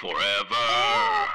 [0.00, 1.26] Forever.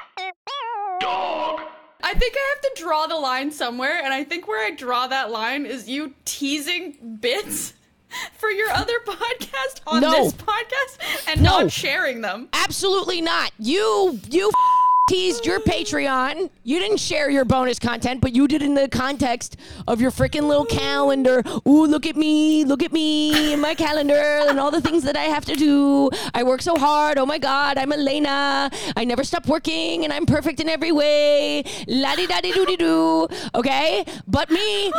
[1.00, 1.62] Dog.
[2.04, 5.06] I think I have to draw the line somewhere, and I think where I draw
[5.08, 7.74] that line is you teasing bits
[8.38, 10.12] for your other podcast on No.
[10.12, 11.60] this podcast and No.
[11.60, 12.48] not sharing them.
[12.52, 13.50] Absolutely not.
[13.58, 14.54] You you f-
[15.08, 16.50] teased your Patreon.
[16.64, 19.56] You didn't share your bonus content, but you did in the context
[19.86, 21.42] of your freaking little calendar.
[21.66, 25.16] Ooh, look at me, look at me in my calendar and all the things that
[25.16, 26.10] I have to do.
[26.34, 27.18] I work so hard.
[27.18, 28.72] Oh my god, I'm Alayna.
[28.96, 31.64] I never stop working and I'm perfect in every way.
[31.86, 33.28] La di da di doo di doo.
[33.54, 34.04] Okay?
[34.26, 34.92] But me,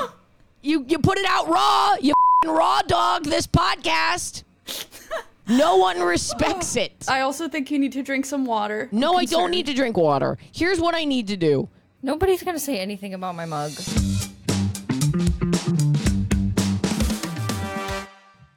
[0.62, 1.96] you you put it out raw.
[2.02, 2.14] You
[2.46, 4.44] raw dog this podcast.
[5.48, 7.06] No one respects it.
[7.08, 8.88] I also think you need to drink some water.
[8.92, 10.38] No, I don't need to drink water.
[10.54, 11.70] Here's what I need to do.
[12.02, 13.72] Nobody's gonna say anything about my mug.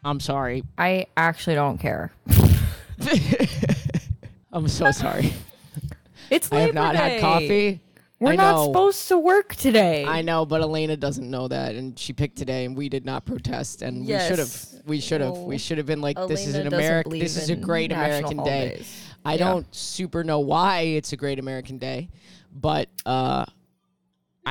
[0.04, 0.62] I'm sorry.
[0.78, 2.12] I actually don't care.
[4.52, 5.32] I'm so sorry.
[6.30, 6.98] It's I have not Day.
[6.98, 7.80] had coffee.
[8.18, 8.64] We're I not know.
[8.66, 10.04] supposed to work today.
[10.06, 13.26] I know, but Alayna doesn't know that, and she picked today, and we did not
[13.26, 14.64] protest, and we should have.
[14.86, 15.36] We should have.
[15.36, 17.10] We should have been like, this is Alayna an doesn't American.
[17.10, 18.66] believe This is a in great national American day.
[18.68, 19.02] holidays.
[19.24, 19.38] I Yeah.
[19.38, 22.08] don't super know why it's a great American day,
[22.54, 23.44] but uh,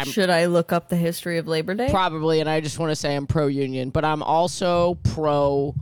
[0.03, 1.89] Should I look up the history of Labor Day?
[1.89, 5.73] probably, and I just want to say I'm pro union, but I'm also pro.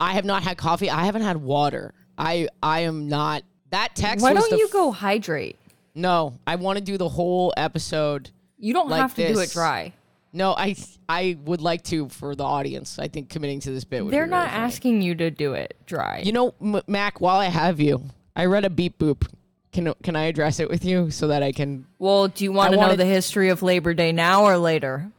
[0.00, 0.88] I have not had coffee.
[0.88, 1.92] I haven't had water.
[2.16, 3.42] I I am not.
[3.70, 4.22] That text.
[4.22, 5.58] Why was don't the you go hydrate?
[5.96, 8.30] No, I want to do the whole episode.
[8.58, 9.92] You don't like have to do it dry.
[10.32, 10.76] No, I
[11.08, 12.98] I would like to for the audience.
[12.98, 14.12] I think committing to this bit would.
[14.12, 14.62] They're be not funny.
[14.64, 16.20] asking you to do it dry.
[16.24, 17.20] You know, M- Mak.
[17.22, 18.02] While I have you,
[18.36, 19.26] I read a beep boop.
[19.72, 22.70] Can can I address it with you so that I can well, do you want
[22.72, 25.10] to know wanted- the history of Labor Day now or later?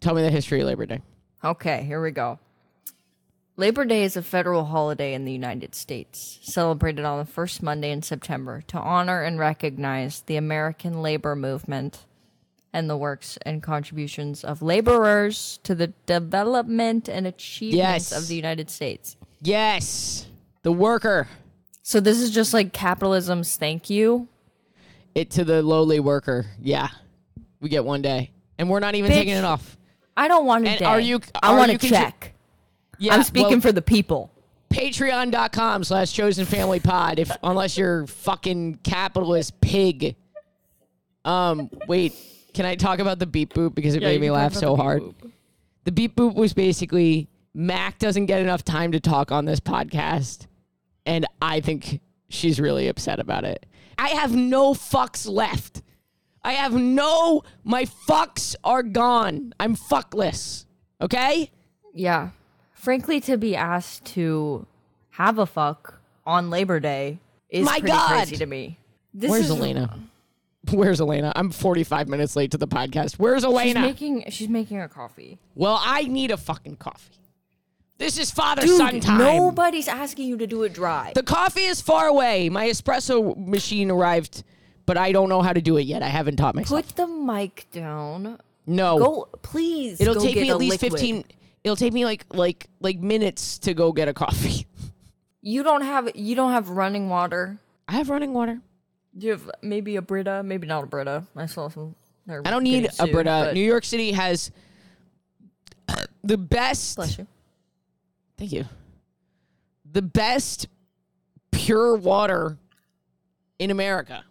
[0.00, 1.00] tell me the history of Labor Day?
[1.44, 2.38] Okay, here we go.
[3.56, 7.90] Labor Day is a federal holiday in the United States, celebrated on the first Monday
[7.90, 12.06] in September to honor and recognize the American labor movement
[12.72, 18.12] and the works and contributions of laborers to the development and achievements Yes.
[18.12, 19.16] of the United States.
[19.42, 20.26] Yes,
[20.62, 21.28] the worker.
[21.82, 24.28] So this is just like capitalism's thank you.
[25.14, 26.46] It to the lowly worker.
[26.58, 26.88] Yeah,
[27.60, 29.14] we get one day, and we're not even Bitch.
[29.16, 29.76] taking it off.
[30.16, 30.84] I don't want a And day.
[30.86, 32.31] are you- I want a check.
[33.02, 34.30] Yeah, I'm speaking well, for the people.
[34.70, 40.16] patreon.com slash chosen family pod if unless you're fucking capitalist pig.
[41.24, 42.14] Um wait
[42.54, 43.74] can i talk about the beep boop?
[43.74, 45.02] Because it made me laugh so hard.
[45.84, 50.46] the beep boop was basically mak doesn't get enough time to talk on this podcast
[51.04, 53.66] and i think she's really upset about it.
[53.98, 55.82] I have no fucks left.
[56.42, 59.54] I have no my fucks are gone.
[59.60, 60.66] I'm fuckless
[61.00, 61.50] okay?
[61.92, 62.30] Yeah.
[62.82, 64.66] Frankly, to be asked to
[65.10, 68.08] have a fuck on Labor Day is My pretty God.
[68.08, 68.76] crazy to me.
[69.14, 70.00] This Where's is, Alayna?
[70.72, 71.32] Where's Alayna?
[71.36, 73.20] I'm 45 minutes late to the podcast.
[73.20, 73.82] Where's She's Alayna?
[73.82, 75.38] making she's making a coffee.
[75.54, 77.20] well, I need a fucking coffee.
[77.98, 79.18] This is father Dude, son time.
[79.18, 81.12] nobody's asking you to do it dry.
[81.14, 82.48] The coffee is far away.
[82.48, 84.42] My espresso machine arrived,
[84.86, 86.02] but I don't know how to do it yet.
[86.02, 86.84] I haven't taught myself.
[86.84, 88.40] Put the mic down.
[88.66, 88.98] no.
[88.98, 90.00] Go, please.
[90.00, 91.00] It'll go take get me at least liquid.
[91.00, 91.24] 15
[91.64, 94.66] It'll take me like like like minutes to go get a coffee.
[95.44, 97.58] You don't have you don't have running water.
[97.88, 98.60] I have running water.
[99.16, 100.42] Do you have maybe a Brita?
[100.44, 101.26] Maybe not a Brita.
[101.36, 101.94] I saw some.
[102.28, 103.50] I don't need a Brita.
[103.52, 104.50] New York City has
[106.22, 107.26] the best Bless you.
[108.38, 108.64] Thank you.
[109.90, 110.68] The best
[111.50, 112.56] pure water
[113.58, 114.24] in America.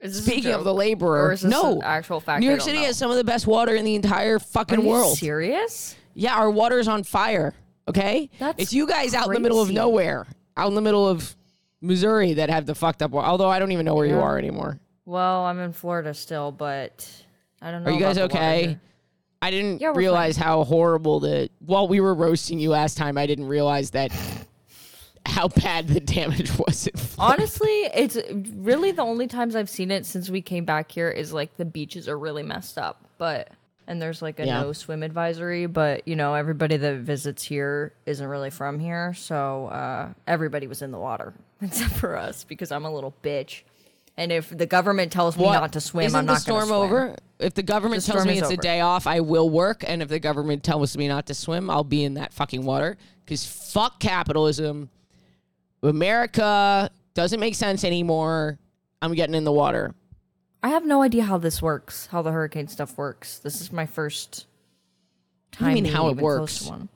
[0.00, 2.40] Is this a Speaking of the laborer, Or is this no, actual fact?
[2.40, 2.84] New York City know?
[2.84, 5.16] has some of the best water in the entire Are fucking you world.
[5.16, 5.96] serious?
[6.18, 7.54] Yeah, our water's on fire.
[7.88, 9.76] Okay, That's it's you guys out in the middle of crazy.
[9.78, 10.26] nowhere,
[10.56, 11.36] out in the middle of
[11.80, 13.28] Missouri that have the fucked up water.
[13.28, 14.80] Although I don't even know where you are anymore.
[15.04, 17.08] Well, I'm in Florida still, but
[17.62, 17.90] I don't know.
[17.90, 18.66] Are you guys the water okay?
[18.66, 18.80] here.
[19.40, 21.48] I didn't Yeah, we're realize how horrible the.
[21.60, 24.10] While we were roasting you last time, I didn't realize that
[25.24, 26.86] how bad the damage was.
[26.88, 27.34] in Florida.
[27.40, 28.16] Honestly, it's
[28.56, 31.64] really the only times I've seen it since we came back here is like the
[31.64, 33.50] beaches are really messed up, but
[33.86, 34.62] and there's like a Yeah.
[34.62, 39.66] no swim advisory, but you know everybody that visits here isn't really from here, so
[39.66, 41.34] uh, everybody was in the water.
[41.62, 43.62] except for us because I'm a little bitch.
[44.18, 45.54] And if the government tells me What?
[45.60, 47.02] not to swim, Isn't I'm the not storm going to swim.
[47.10, 47.16] over?
[47.38, 49.84] If the government The tells me is it's a day off, I will work.
[49.86, 52.96] And if the government tells me not to swim, I'll be in that fucking water.
[53.24, 54.88] Because fuck capitalism.
[55.82, 58.58] America doesn't make sense anymore.
[59.02, 59.94] I'm getting in the water.
[60.62, 63.38] I have no idea how this works, how the hurricane stuff works.
[63.38, 64.46] This is my first
[65.52, 66.62] time mean how it works?
[66.66, 66.88] one.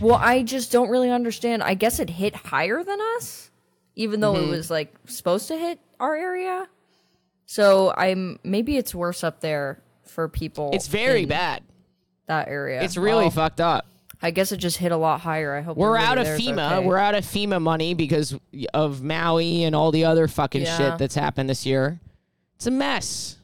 [0.00, 1.62] Well, I just don't really understand.
[1.62, 3.50] I guess it hit higher than us,
[3.96, 4.52] even though Mm-hmm.
[4.52, 6.66] it was like supposed to hit our area.
[7.46, 10.70] So I'm maybe it's worse up there for people.
[10.72, 11.62] It's very bad.
[12.26, 12.82] that area.
[12.82, 13.86] It's really Well, fucked up.
[14.22, 15.54] I guess it just hit a lot higher.
[15.54, 16.78] I hope We're out of FEMA.
[16.78, 16.86] okay.
[16.86, 18.34] We're out of FEMA money because
[18.72, 20.76] of Maui and all the other fucking Yeah.
[20.78, 22.00] shit that's happened this year.
[22.56, 23.38] It's a mess.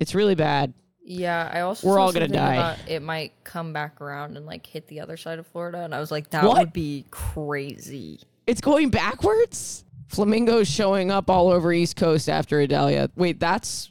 [0.00, 0.72] It's really bad.
[1.04, 2.76] Yeah, I also We're all gonna die.
[2.86, 6.00] It might come back around and like hit the other side of Florida, and I
[6.00, 6.58] was like, that What?
[6.58, 8.20] would be crazy.
[8.46, 9.84] It's going backwards.
[10.08, 13.10] Flamingos showing up all over East Coast after Idalia.
[13.16, 13.90] Wait, that's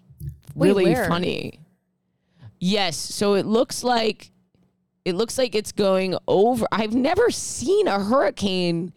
[0.55, 1.07] Wait, really where?
[1.07, 1.59] funny.
[2.59, 4.31] Yes, so it looks like
[5.05, 6.67] it looks like it's going over.
[6.71, 8.93] I've never seen a hurricane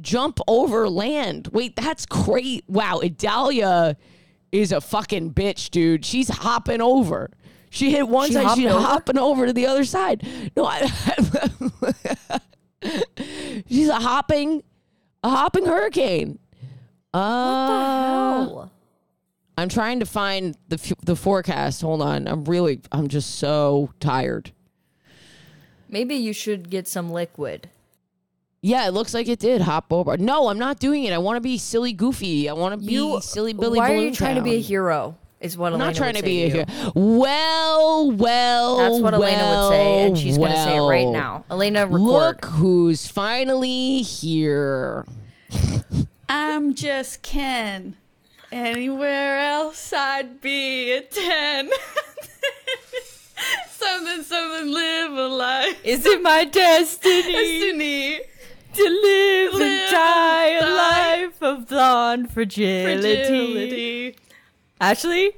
[0.00, 1.48] jump over land.
[1.52, 2.64] Wait, that's great.
[2.68, 3.96] Wow, Idalia
[4.54, 6.04] is a fucking bitch, dude.
[6.04, 7.30] She's hopping over.
[7.70, 8.80] She hit one She side, she's over?
[8.80, 10.24] hopping over to the other side.
[10.56, 10.80] No, I,
[13.68, 14.62] she's a hopping,
[15.22, 16.38] a hopping hurricane.
[17.12, 17.18] Uh,
[18.46, 18.70] Oh.
[19.56, 21.80] I'm trying to find the the forecast.
[21.82, 22.26] Hold on.
[22.26, 24.50] I'm really I'm just so tired.
[25.88, 27.70] Maybe you should get some liquid.
[28.64, 30.16] Yeah, it looks like it did hop over.
[30.16, 31.12] No, I'm not doing it.
[31.12, 32.48] I want to be silly goofy.
[32.48, 34.60] I want to be You silly Billy Why are Balloon you trying to be a
[34.60, 35.18] hero?
[35.38, 36.52] Is what I'm Alayna not trying would to say be a you.
[36.54, 36.92] hero.
[36.94, 41.44] Well, well, That's what Alayna would say, and she's well, gonna say it right now.
[41.50, 42.00] Alayna, record.
[42.00, 45.04] Look who's finally here.
[46.30, 47.98] I'm just Ken.
[48.50, 51.68] Anywhere else I'd be a 10.
[53.68, 55.84] something, something, live a life.
[55.84, 58.20] Is it my destiny Destiny.
[58.74, 61.22] To live, Live and die a die.
[61.22, 63.12] life of blonde fragility?
[63.12, 64.16] Fragility.
[64.80, 65.32] Ashley,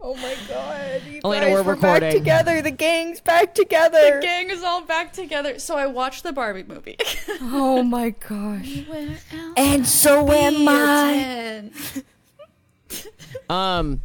[0.00, 1.02] Oh my god.
[1.08, 2.00] You Alayna, guys we're were recording.
[2.10, 2.62] back together.
[2.62, 4.16] The gang's back together.
[4.16, 5.58] The gang is all back together.
[5.58, 6.96] So I watched the Barbie movie.
[7.42, 8.80] oh my gosh.
[8.88, 9.24] Where else
[9.56, 11.70] And so am I.
[13.48, 14.00] Um,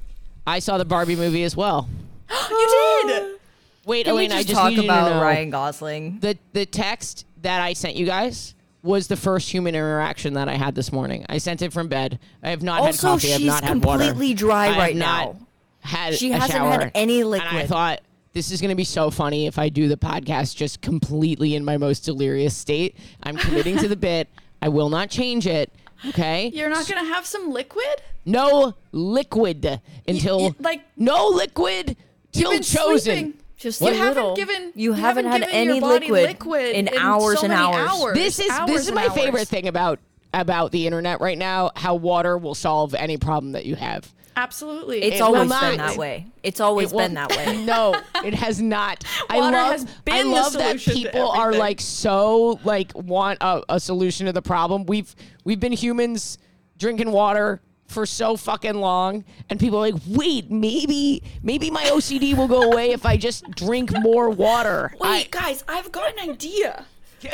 [0.48, 1.88] I saw the Barbie movie as well.
[2.50, 3.34] you did!
[3.86, 6.20] Wait, Can Alayna, we I just just talk need you to about know Ryan Gosling?
[6.20, 8.54] the the text that I sent you guys
[8.84, 11.26] was the first human interaction that I had this morning.
[11.30, 12.20] I sent it from bed.
[12.44, 13.28] I have not Also, had coffee.
[13.28, 14.04] I have she's not had water.
[14.06, 15.48] completely dry I have right not now.
[15.82, 16.72] Had She a hasn't shower.
[16.72, 17.50] had any liquid.
[17.50, 18.02] And I thought
[18.34, 21.64] this is going to be so funny if I do the podcast just completely in
[21.66, 22.96] my most delirious state.
[23.24, 24.28] I'm committing to the bit.
[24.62, 25.72] I will not change it.
[26.10, 26.52] Okay.
[26.54, 27.86] You're not gonna have some liquid?
[28.26, 31.96] No liquid until y- like- no liquid
[32.32, 33.00] till chosen.
[33.00, 33.34] sleeping.
[33.58, 34.36] Just You haven't little.
[34.36, 37.54] given- You you haven't, haven't had given any liquid, liquid in, in hours so and
[37.54, 37.90] hours.
[37.90, 38.14] hours.
[38.16, 39.14] This is hours this is my hours.
[39.14, 40.00] favorite thing about
[40.34, 41.72] about the internet right now.
[41.76, 44.14] How water will solve any problem that you have.
[44.38, 45.02] Absolutely.
[45.02, 46.28] It's It always been that way.
[46.44, 47.66] It's always It been that way.
[47.66, 49.04] No, it has not.
[49.30, 53.40] I Water love, has been I the love that people are like so like want
[53.42, 54.86] a, a solution to the problem.
[54.86, 55.14] We've
[55.44, 56.38] we've been humans
[56.78, 62.38] drinking water for so fucking long, and people are like, wait, maybe maybe my OCD
[62.38, 64.94] will go away if I just drink more water.
[65.00, 66.86] Wait, guys, I've got an idea.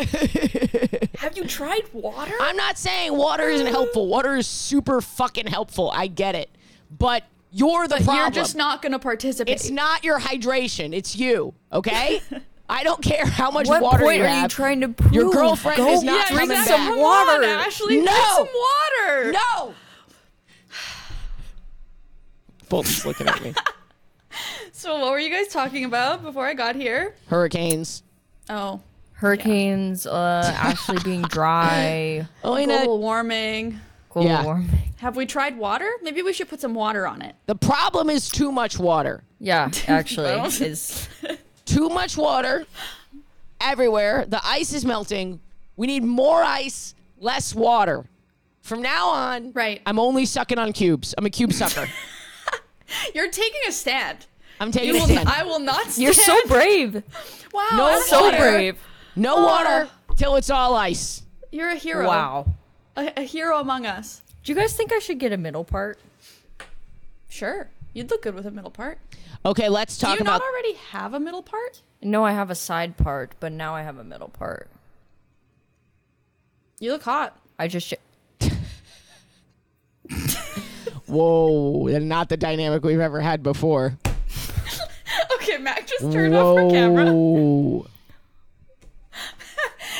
[1.17, 2.33] Have you tried water?
[2.39, 4.07] I'm not saying water isn't helpful.
[4.07, 5.91] Water is super fucking helpful.
[5.93, 6.49] I get it,
[6.97, 8.17] but you're the but problem.
[8.17, 9.53] you're just not gonna participate.
[9.53, 10.93] It's not your hydration.
[10.93, 11.53] It's you.
[11.71, 12.21] Okay.
[12.69, 14.43] I don't care how much What water point you are have.
[14.43, 15.13] you trying to prove?
[15.13, 16.55] Your girlfriend Go is not yeah, coming exactly.
[16.55, 16.67] back.
[16.67, 17.43] some Come on, water.
[17.43, 18.03] Ashley, No.
[18.03, 19.31] drink some water.
[19.33, 19.73] No.
[22.69, 23.53] Both just looking at me.
[24.71, 27.13] So what were you guys talking about before I got here?
[27.27, 28.01] Hurricanes.
[28.49, 28.81] Oh,
[29.13, 33.79] Hurricanes, uh, Ashley being dry, Alayna, global warming.
[34.13, 34.43] Global Yeah.
[34.43, 34.69] warming.
[34.97, 35.89] Have we tried water?
[36.01, 37.35] Maybe we should put some water on it.
[37.47, 39.23] the problem is too much water.
[39.39, 40.45] Yeah, actually, Well.
[40.45, 41.07] is
[41.65, 42.65] Too much water
[43.61, 44.25] everywhere.
[44.27, 45.39] The ice is melting.
[45.77, 48.05] We need more ice, less water.
[48.61, 49.81] From now on, Right.
[49.85, 51.13] I'm only sucking on cubes.
[51.17, 51.87] I'm a cube sucker.
[53.15, 54.25] You're taking a stand.
[54.59, 55.29] I'm You taking a will, stand.
[55.29, 56.03] I will not stand.
[56.03, 57.01] you're so brave,
[57.51, 57.67] wow.
[57.75, 58.37] No I'm so water.
[58.37, 58.77] brave.
[59.15, 59.45] no Oh.
[59.45, 61.23] water till it's all ice.
[61.51, 62.07] You're a hero.
[62.07, 62.45] Wow.
[62.95, 64.21] A, a hero among us.
[64.43, 65.99] Do you guys think I should get a middle part?
[67.29, 67.69] Sure.
[67.93, 68.99] You'd look good with a middle part.
[69.45, 70.41] Okay, let's talk Do talk you about.
[70.41, 71.81] not already have a middle part?
[72.01, 74.69] No, I have a side part, but now I have a middle part.
[76.79, 77.37] You look hot.
[77.57, 77.93] I just sh-
[81.07, 83.97] Whoa, and not the dynamic we've ever had before.
[85.35, 87.05] Okay, Mak just turned off her camera.
[87.13, 87.85] Whoa.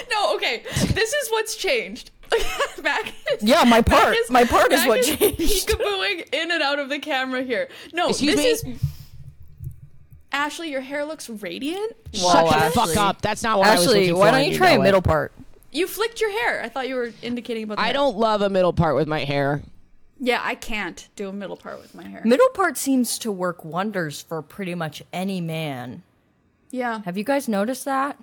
[0.09, 0.63] No, okay.
[0.73, 2.11] This is what's changed.
[2.83, 4.11] Mak is, Yeah, my part.
[4.11, 5.67] Mak My part is Mak what changed.
[5.67, 7.69] Peekabooing in and out of the camera here.
[7.93, 8.71] No, Excuse this me?
[8.73, 8.81] is
[10.31, 11.93] Ashley, your hair looks radiant.
[12.13, 13.21] Shut Wow, the fuck up.
[13.21, 14.83] That's not what I was Ashley, looking why don't you you, try a Noah.
[14.83, 15.31] middle part?
[15.71, 16.61] You flicked your hair.
[16.63, 17.93] I thought you were indicating about the I hair.
[17.93, 19.61] don't love a middle part with my hair.
[20.19, 22.21] Yeah, I can't do a middle part with my hair.
[22.25, 26.01] Middle part seems to work wonders for pretty much any man.
[26.71, 27.01] Yeah.
[27.05, 28.17] Have you guys noticed that?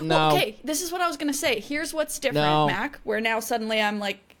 [0.00, 0.28] No.
[0.30, 1.60] Okay, this is what I was gonna say.
[1.60, 2.66] Here's what's different, No.
[2.66, 3.00] Mak.
[3.04, 4.36] Where now suddenly I'm like,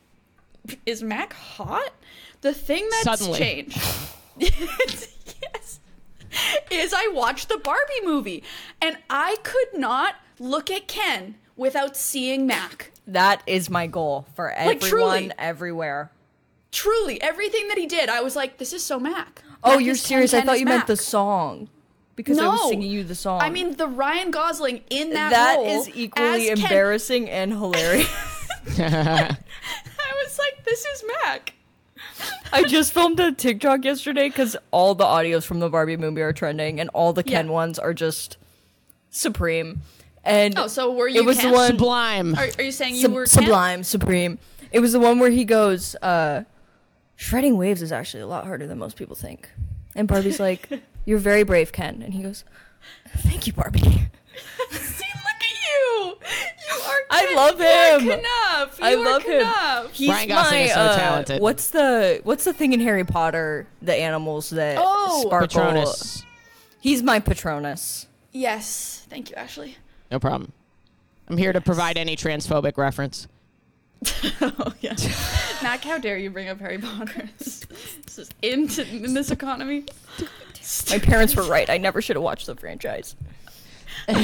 [0.86, 1.92] is Mak hot?
[2.40, 3.38] The thing that's Suddenly.
[3.38, 3.78] changed,
[4.38, 5.80] yes,
[6.70, 8.44] is I watched the Barbie movie,
[8.80, 12.92] and I could not look at Ken without seeing Mak.
[13.06, 15.32] That is my goal for everyone truly.
[15.38, 16.12] everywhere.
[16.70, 19.42] Truly, everything that he did, I was like, this is so Mak.
[19.64, 20.34] Oh, Mak you're is Ken, serious?
[20.34, 21.68] I thought is you meant the song.
[22.18, 22.50] Because I No.
[22.50, 23.40] was singing you the song.
[23.40, 27.52] I mean, the Ryan Gosling in that, that role is equally as Ken- embarrassing and
[27.52, 28.08] hilarious.
[28.76, 29.36] I
[30.24, 31.54] was like, this is Mak.
[32.52, 36.32] I just filmed a TikTok yesterday because all the audios from the Barbie movie are
[36.32, 37.52] trending, and all the Ken Yeah.
[37.52, 38.36] ones are just
[39.10, 39.82] supreme.
[40.24, 41.50] And Oh, so were you it was Ken?
[41.52, 42.34] the one Sublime.
[42.34, 43.42] Are, are you saying you Sub- were Ken?
[43.44, 44.38] sublime, supreme.
[44.72, 46.42] It was the one where he goes, uh,
[47.14, 49.48] "Shredding waves is actually a lot harder than most people think."
[49.94, 50.68] And Barbie's like,
[51.04, 52.44] "You're very brave, Ken." And he goes,
[53.18, 53.80] "Thank you, Barbie."
[54.70, 56.16] See, look at you.
[56.70, 56.96] You are.
[57.10, 58.22] I Ken- love you are him.
[58.22, 58.78] Knuff.
[58.78, 59.40] You I are love him.
[59.42, 59.92] Knuff.
[59.92, 61.42] He's Ryan Gosling my, is so uh, talented.
[61.42, 63.66] What's the What's the thing in Harry Potter?
[63.82, 65.22] The animals that Oh.
[65.26, 65.48] sparkle.
[65.48, 66.24] Patronus.
[66.80, 68.06] He's my Patronus.
[68.32, 69.04] Yes.
[69.10, 69.76] Thank you, Ashley.
[70.10, 70.52] No problem.
[71.28, 73.26] I'm here to provide any transphobic reference.
[74.40, 74.94] Oh yeah.
[75.62, 77.28] Mak, how dare you bring up Harry Potter?
[77.38, 77.66] This
[78.18, 79.84] is into in this economy.
[80.90, 81.68] My parents were right.
[81.68, 83.16] I never should have watched the franchise.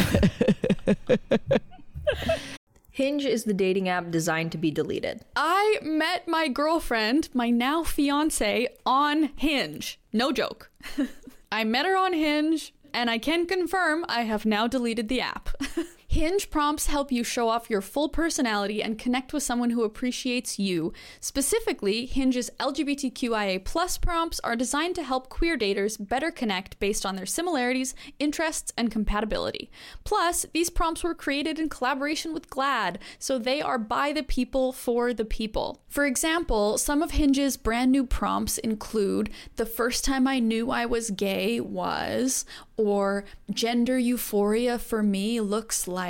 [2.90, 5.24] Hinge is the dating app designed to be deleted.
[5.34, 9.98] I met my girlfriend, my now fiance, on Hinge.
[10.12, 10.70] No joke.
[11.52, 15.48] I met her on Hinge, and I can confirm I have now deleted the app.
[16.14, 20.60] Hinge prompts help you show off your full personality and connect with someone who appreciates
[20.60, 20.92] you.
[21.18, 23.64] Specifically, Hinge's LGBTQIA
[24.00, 28.92] prompts are designed to help queer daters better connect based on their similarities, interests, and
[28.92, 29.72] compatibility.
[30.04, 34.70] Plus, these prompts were created in collaboration with GLAAD, so they are by the people
[34.70, 35.80] for the people.
[35.88, 40.86] For example, some of Hinge's brand new prompts include The first time I knew I
[40.86, 42.44] was gay was,
[42.76, 46.03] or Gender euphoria for me looks like,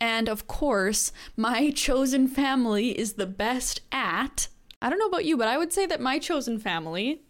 [0.00, 4.48] and of course, My chosen family is the best at.
[4.82, 7.22] I don't know about you, but I would say that my chosen family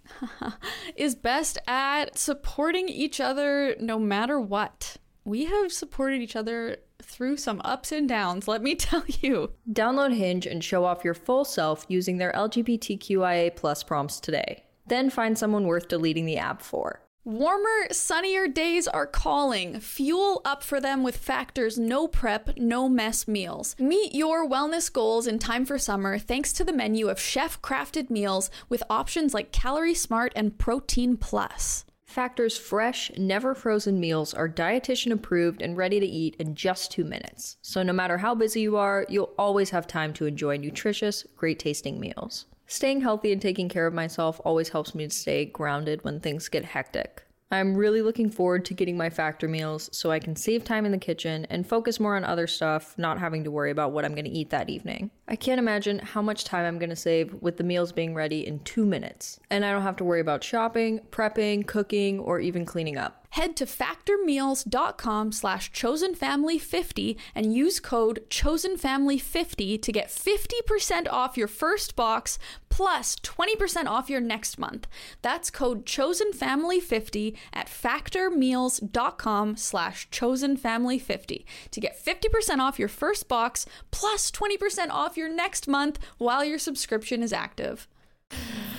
[0.96, 4.96] is best at supporting each other no matter what.
[5.24, 9.52] We have supported each other through some ups and downs, let me tell you.
[9.70, 14.64] Download Hinge and show off your full self using their LGBTQIA plus prompts today.
[14.86, 17.00] Then find someone worth deleting the app for.
[17.26, 19.80] Warmer, sunnier days are calling.
[19.80, 23.74] Fuel up for them with Factor's no prep, no mess meals.
[23.80, 28.10] Meet your wellness goals in time for summer thanks to the menu of chef crafted
[28.10, 31.84] meals with options like Calorie Smart and Protein Plus.
[32.04, 37.02] Factor's fresh, never frozen meals are dietitian approved and ready to eat in just two
[37.02, 37.56] minutes.
[37.60, 41.58] So no matter how busy you are, you'll always have time to enjoy nutritious, great
[41.58, 42.46] tasting meals.
[42.68, 46.48] Staying healthy and taking care of myself always helps me to stay grounded when things
[46.48, 47.22] get hectic.
[47.48, 50.90] I'm really looking forward to getting my factor meals so I can save time in
[50.90, 54.16] the kitchen and focus more on other stuff, not having to worry about what I'm
[54.16, 55.12] going to eat that evening.
[55.28, 58.44] I can't imagine how much time I'm going to save with the meals being ready
[58.44, 59.38] in two minutes.
[59.48, 63.25] And I don't have to worry about shopping, prepping, cooking, or even cleaning up.
[63.36, 71.96] Head to factormeals.com slash chosenfamily50 and use code chosenfamily50 to get 50% off your first
[71.96, 72.38] box
[72.70, 74.86] plus 20% off your next month.
[75.20, 84.30] That's code chosenfamily50 at factormeals.com slash chosenfamily50 to get 50% off your first box plus
[84.30, 87.86] 20% off your next month while your subscription is active.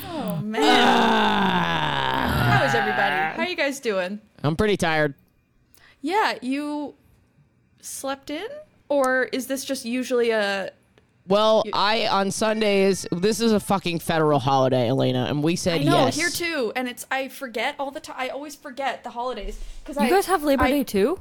[0.10, 0.64] Oh man.
[2.58, 3.16] How is everybody?
[3.16, 4.22] How you guys doing?
[4.44, 5.16] I'm pretty tired.
[6.02, 6.94] Yeah, you
[7.82, 8.48] slept in?
[8.90, 10.72] Or is this just usually a
[11.28, 13.06] Well, I on Sundays.
[13.12, 16.16] This is a fucking federal holiday, Alayna, and we said I know yes.
[16.16, 18.16] here too, and it's I forget all the time.
[18.18, 21.20] I always forget the holidays because You guys have Labor I, Day too?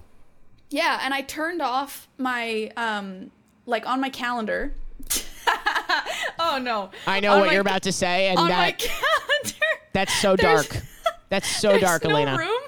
[0.70, 3.32] Yeah, and I turned off my um
[3.64, 4.74] like on my calendar.
[6.38, 6.90] oh no!
[7.06, 9.56] I know On what my you're about to say, and on my calendar.
[9.92, 10.82] that's so there's- dark.
[11.28, 12.38] That's so There's dark, no Alayna.
[12.38, 12.60] room.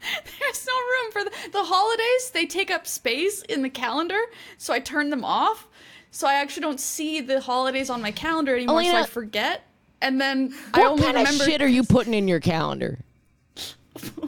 [0.40, 2.30] There's no room for the, the holidays.
[2.30, 4.18] They take up space in the calendar,
[4.58, 5.66] so I turn them off.
[6.10, 8.84] So I actually don't see the holidays on my calendar anymore.
[8.84, 9.66] so I forget,
[10.00, 11.44] and then I What only kind of remember.
[11.44, 12.98] shit are you putting in your calendar?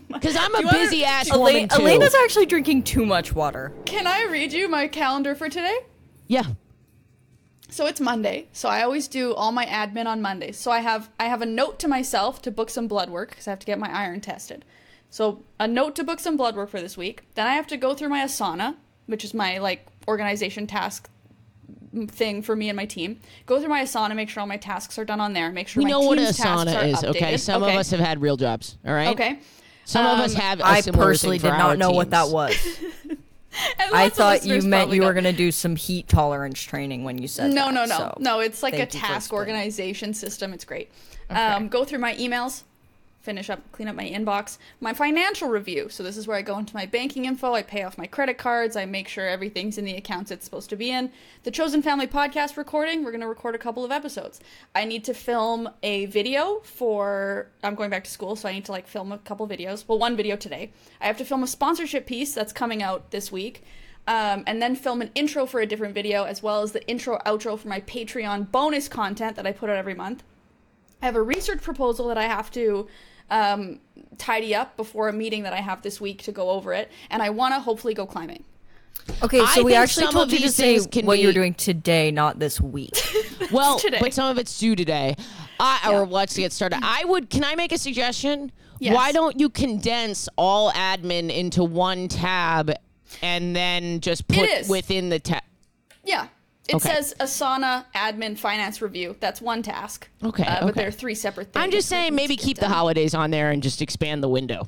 [0.08, 1.82] Because I'm a you wanna- busy ass woman Elaine, too.
[1.82, 3.72] Alayna's actually drinking too much water.
[3.84, 5.76] Can I read you my calendar for today?
[6.28, 6.44] yeah.
[7.76, 8.46] So it's Monday.
[8.54, 10.50] So I always do all my admin on Monday.
[10.52, 13.46] So I have I have a note to myself to book some blood work because
[13.46, 14.64] I have to get my iron tested.
[15.10, 17.24] So a note to book some blood work for this week.
[17.34, 21.10] Then I have to go through my Asana, which is my like organization task
[22.08, 23.20] thing for me and my team.
[23.44, 25.52] Go through my Asana, make sure all my tasks are done on there.
[25.52, 27.34] Make sure We my know what team's tasks Asana are is, okay?
[27.34, 27.40] updated.
[27.40, 27.74] Some Okay.
[27.74, 29.08] of us have had real jobs, all right?
[29.08, 29.38] Okay.
[29.84, 30.60] Some of us Um, have.
[30.60, 32.56] a I similar personally thing did for not our know what that was.
[33.92, 35.22] I thought you meant you were don't.
[35.22, 38.16] going to do some heat tolerance training when you said No, that, no, no, so
[38.20, 38.40] no.
[38.40, 40.52] It's like a thank task organization system.
[40.52, 40.90] It's great.
[41.30, 42.62] Um, go through my emails,
[43.20, 44.58] finish up, clean up my inbox.
[44.80, 45.88] My financial review.
[45.88, 47.54] So this is where I go into my banking info.
[47.54, 48.76] I pay off my credit cards.
[48.76, 51.10] I make sure everything's in the accounts it's supposed to be in.
[51.42, 53.04] The Chosen Family podcast recording.
[53.04, 54.40] We're gonna record a couple of episodes.
[54.74, 57.48] I need to film a video for.
[57.62, 59.84] I'm going back to school, so I need to like film a couple videos.
[59.88, 60.72] Well, one video today.
[61.00, 63.64] I have to film a sponsorship piece that's coming out this week
[64.06, 67.18] um, and then film an intro for a different video, as well as the intro
[67.26, 70.22] outro for my Patreon bonus content that I put out every month.
[71.06, 72.88] I have a research proposal that I have to
[73.30, 73.78] um,
[74.18, 77.22] tidy up before a meeting that I have this week to go over it, and
[77.22, 78.42] I want to hopefully go climbing.
[79.22, 81.32] Okay, I so we actually told you to these say things can what you were
[81.32, 83.00] be- doing today, not this week.
[83.52, 83.98] Well, today.
[84.00, 85.14] but some of it's due today.
[85.60, 86.80] I, Or let's get started.
[86.82, 87.30] I would.
[87.30, 88.50] Can I make a suggestion?
[88.80, 88.96] Yes.
[88.96, 92.72] Why don't you condense all admin into one tab,
[93.22, 95.44] and then just put within the tab?
[96.02, 96.26] Yeah.
[96.68, 96.88] It Okay.
[96.88, 99.14] says Asana admin finance review.
[99.20, 100.08] That's one task.
[100.24, 100.80] Okay, Uh, But okay.
[100.80, 101.62] there are three separate things.
[101.62, 104.28] I'm just saying, maybe to get keep the holidays on there and just expand the
[104.28, 104.66] window.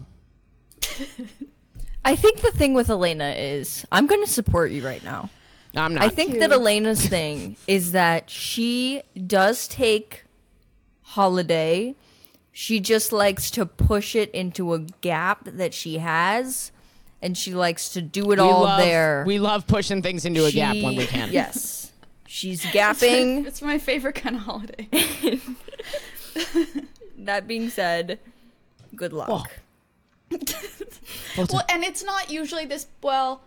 [2.04, 5.30] I think the thing with Alayna is I'm going to support you right now.
[5.76, 6.04] I'm not.
[6.04, 10.24] I think that Alayna's thing is that she does take
[11.02, 11.94] holiday.
[12.52, 16.72] She just likes to push it into a gap that she has,
[17.22, 19.24] and she likes to do it we all love, there.
[19.26, 21.30] We love pushing things into a gap when we can.
[21.30, 21.77] Yes,
[22.28, 23.46] she's gapping.
[23.48, 24.88] It's my favorite kind of holiday.
[27.18, 28.18] that being said,
[28.94, 29.28] good luck.
[30.30, 30.36] Well,
[31.36, 32.86] Well, and it's not usually this.
[33.02, 33.42] Well,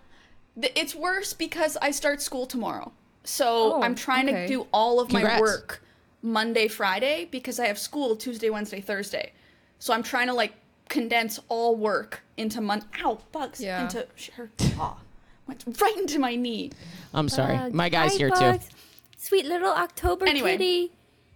[0.59, 2.91] th- it's worse because I start school tomorrow.
[3.23, 4.41] So Oh, I'm trying okay.
[4.41, 5.83] to do all of my work
[6.23, 9.31] Monday, Friday because I have school Tuesday, Wednesday, Thursday.
[9.79, 10.53] So I'm trying to like
[10.89, 12.83] condense all work into Mon.
[13.03, 13.61] Ow, bugs!
[13.61, 13.83] Yeah.
[13.83, 14.97] Into her jaw.
[15.47, 16.71] Went right into my knee.
[17.13, 17.57] I'm sorry.
[17.57, 17.73] Bugs.
[17.73, 18.69] My guy's Hi, here Bugs.
[19.17, 20.51] Sweet little October Anyway.
[20.53, 20.91] kitty.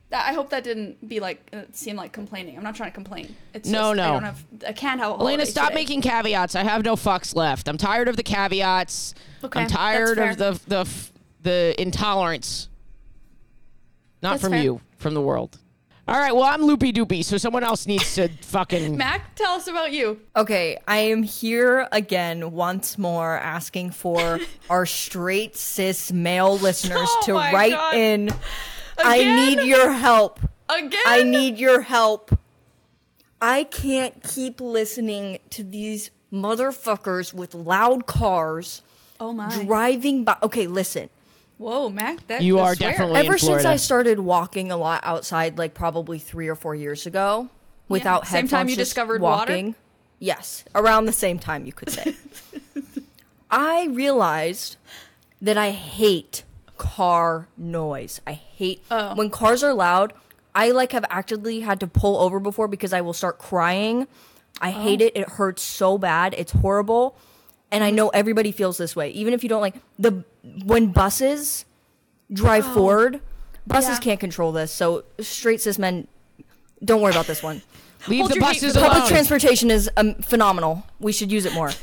[0.09, 2.55] That- I hope that didn't be like uh, seem like complaining.
[2.57, 3.35] I'm not trying to complain.
[3.53, 4.03] It's No, just, no.
[4.03, 4.43] I don't have.
[4.67, 5.11] I can't have.
[5.13, 5.81] A Alayna, stop today.
[5.81, 6.55] making caveats.
[6.55, 7.67] I have no fucks left.
[7.67, 9.15] I'm tired of the caveats.
[9.43, 10.87] Okay, I'm tired of the the
[11.41, 12.69] the intolerance.
[14.21, 14.63] Not That's from fair.
[14.63, 15.57] you, from the world.
[16.07, 18.95] All right, well, I'm loopy doopy, so someone else needs to fucking.
[18.97, 20.19] Mak, tell us about you.
[20.35, 24.39] Okay, I am here again once more asking for
[24.69, 27.95] our straight cis male listeners Oh to my write God.
[27.95, 28.29] in.
[28.99, 30.39] I need your help.
[30.69, 30.99] Again.
[31.07, 32.37] I need your help.
[33.41, 38.81] I can't keep listening to these motherfuckers with loud cars
[39.19, 39.49] Oh my.
[39.63, 40.37] driving by.
[40.43, 41.09] Okay, listen.
[41.57, 42.27] Whoa, Mak.
[42.27, 42.91] That, You are swear.
[42.91, 46.75] definitely- in Ever since I started walking a lot outside, like probably three or four
[46.75, 47.49] years ago,
[47.87, 49.53] without Same headphones, time you just discovered water?
[49.53, 49.75] walking.
[50.19, 52.15] Yes, around the same time you could say.
[53.51, 54.77] I realized
[55.41, 56.43] that I hate
[56.77, 58.19] car noise.
[58.27, 59.15] I hate Oh.
[59.15, 60.13] when cars are loud.
[60.53, 64.07] I like have actively had to pull over before because I will start crying.
[64.61, 65.05] I hate Oh.
[65.05, 65.11] it.
[65.15, 66.33] It hurts so bad.
[66.37, 67.15] It's horrible.
[67.71, 69.10] And I know everybody feels this way.
[69.12, 70.23] Even if you don't like the
[70.63, 71.65] when buses
[72.32, 73.19] drive forward,
[73.67, 73.93] buses Oh.
[73.93, 73.99] Yeah.
[73.99, 74.71] can't control this.
[74.71, 76.08] So straight cis men
[76.84, 77.62] don't worry about this one.
[78.08, 78.89] Leave Hold the buses alone.
[78.91, 80.86] Public transportation is um, phenomenal.
[80.99, 81.71] We should use it more.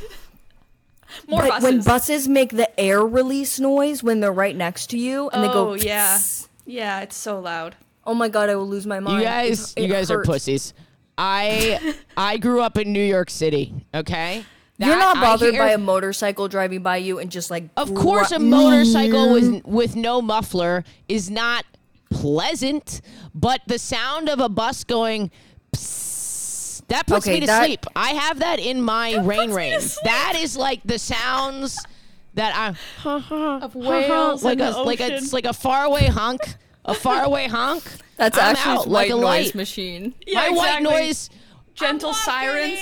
[1.29, 1.62] More but buses.
[1.64, 5.49] when buses make the air release noise when they're right next to you and they
[5.49, 6.18] oh go, yeah,
[6.64, 7.77] yeah, it's so loud.
[8.07, 9.21] oh my god, I will lose my mind.
[9.21, 10.73] You guys, It- you it guys are pussies.
[11.18, 13.75] I I grew up in New York City.
[13.95, 14.45] Okay,
[14.78, 17.64] You're not bothered by a motorcycle driving by you and just like.
[17.76, 19.64] Of course, a motorcycle with mm.
[19.64, 21.64] with no muffler is not
[22.11, 23.00] pleasant,
[23.35, 25.30] but the sound of a bus going.
[25.74, 27.87] Psst, that puts Okay, me to that- sleep.
[27.94, 29.78] I have that in my rain rain.
[30.04, 31.78] That is like the sounds
[32.35, 36.40] that I Of whales like a like a it's like a faraway honk,
[36.85, 37.82] a faraway honk.
[38.16, 39.54] That's I'm actually out white like a noise light.
[39.54, 40.14] machine.
[40.26, 41.30] Yeah, my white noise.
[41.74, 42.78] Gentle sirens.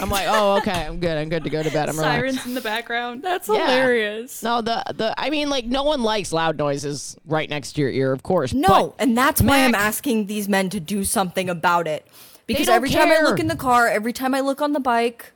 [0.00, 1.16] I'm like, oh, okay, I'm good.
[1.16, 1.88] I'm good to go to bed.
[1.88, 2.18] I'm relaxed.
[2.18, 3.22] Sirens in the background.
[3.22, 3.66] That's Yeah.
[3.66, 4.42] hilarious.
[4.42, 7.90] No, the the I mean, like, no one likes loud noises right next to your
[7.90, 8.52] ear, of course.
[8.52, 12.06] No, but and that's why I'm Mak- asking these men to do something about it.
[12.46, 13.24] Because don't every time I care.
[13.24, 15.32] look in the car, every time I look on the bike,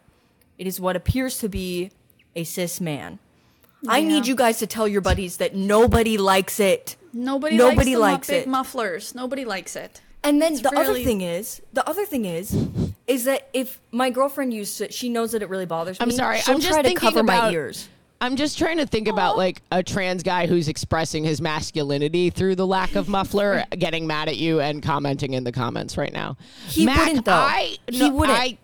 [0.58, 1.90] it is what appears to be
[2.34, 3.18] a cis man.
[3.86, 6.96] I need you guys to tell your buddies that nobody likes it.
[7.12, 8.50] Nobody, Nobody likes, likes the mu- big it.
[8.50, 9.14] mufflers.
[9.14, 10.00] Nobody likes it.
[10.24, 12.56] And then the other thing is, the other thing is,
[13.06, 16.04] is that if my girlfriend used to, she knows that it really bothers me.
[16.04, 17.88] I'm sorry, She'll I'm just try to thinking cover my about- ears.
[18.20, 22.54] I'm just trying to think about like a trans guy who's expressing his masculinity through
[22.54, 26.38] the lack of muffler, getting mad at you and commenting in the comments right now.
[26.68, 27.32] He Mak, wouldn't, though.
[27.32, 28.38] I, He no, wouldn't.
[28.38, 28.56] I,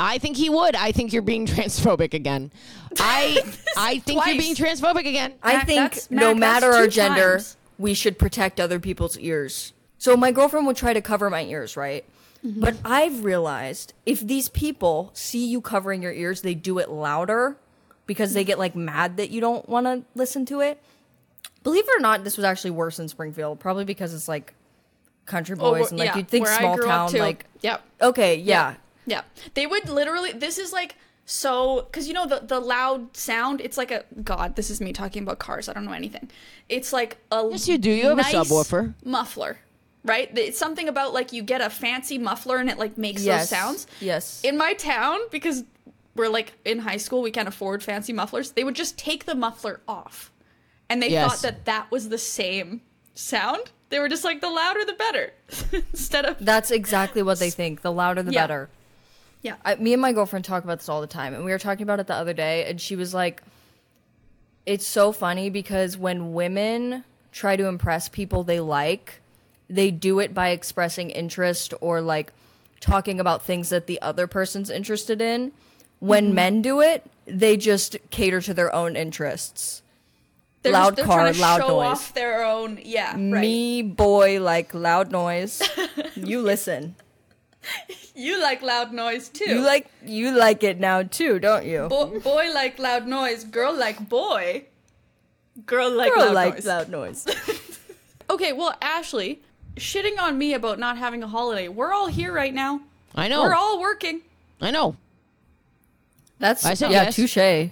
[0.00, 0.74] I think he would.
[0.74, 2.50] I think you're being transphobic again.
[2.98, 3.44] I
[3.76, 5.34] I think you're being transphobic again.
[5.40, 7.56] I Mak, think that's- no Mak, matter our gender, times.
[7.78, 9.72] we should protect other people's ears.
[9.98, 12.04] So my girlfriend would try to cover my ears, right?
[12.44, 12.60] Mm-hmm.
[12.60, 17.56] But I've realized if these people see you covering your ears, they do it louder
[18.06, 20.80] because they get like mad that you don't want to listen to it.
[21.64, 24.54] Believe it or not, this was actually worse in Springfield, probably because it's like
[25.24, 27.82] country Oh, boys and like yeah, you'd think where I small town like Yep.
[28.00, 28.74] okay, yeah.
[29.06, 29.22] Yeah.
[29.54, 33.76] They would literally this is like so cuz you know the the loud sound it's
[33.76, 36.30] like a god this is me talking about cars I don't know anything.
[36.68, 37.90] It's like a Yes, you do.
[37.90, 38.94] You have a subwoofer.
[39.04, 39.58] muffler.
[40.06, 40.30] Right?
[40.38, 43.50] It's something about like you get a fancy muffler and it like makes Yes.
[43.50, 43.86] those sounds.
[44.00, 44.40] Yes.
[44.44, 45.64] In my town because
[46.14, 48.52] we're like in high school we can't afford fancy mufflers.
[48.52, 50.30] They would just take the muffler off.
[50.88, 51.28] And they Yes.
[51.30, 52.80] thought that that was the same
[53.14, 53.70] sound.
[53.88, 55.32] They were just like the louder the better
[55.92, 57.82] instead of That's exactly what they think.
[57.82, 58.42] The louder the Yeah.
[58.42, 58.68] better.
[59.42, 59.56] yeah.
[59.64, 61.82] I, me and my girlfriend talk about this all the time, and we were talking
[61.84, 63.42] about it the other day, and she was like,
[64.64, 69.20] "It's so funny because when women try to impress people they like,
[69.68, 72.32] they do it by expressing interest or like
[72.80, 75.52] talking about things that the other person's interested in.
[75.98, 76.34] When mm-hmm.
[76.34, 79.82] men do it, they just cater to their own interests.
[80.62, 81.86] They're loud they're car, loud show noise.
[81.86, 82.80] off their own.
[82.82, 83.20] Yeah, right.
[83.20, 85.62] Me, boy, like loud noise.
[86.14, 86.96] you listen.
[88.14, 89.48] You like loud noise too.
[89.48, 91.86] You like you like it now too, don't you?
[91.88, 93.44] Bo- boy like loud noise.
[93.44, 94.64] Girl like boy.
[95.64, 96.66] Girl like Girl loud likes noise.
[96.66, 97.26] loud noise.
[98.28, 99.40] Okay, well, Ashley,
[99.76, 101.68] shitting on me about not having a holiday.
[101.68, 102.80] We're all here right now.
[103.14, 103.42] I know.
[103.42, 104.22] We're all working.
[104.60, 104.96] I know.
[106.38, 107.16] That's I said yeah, yes.
[107.16, 107.70] touche.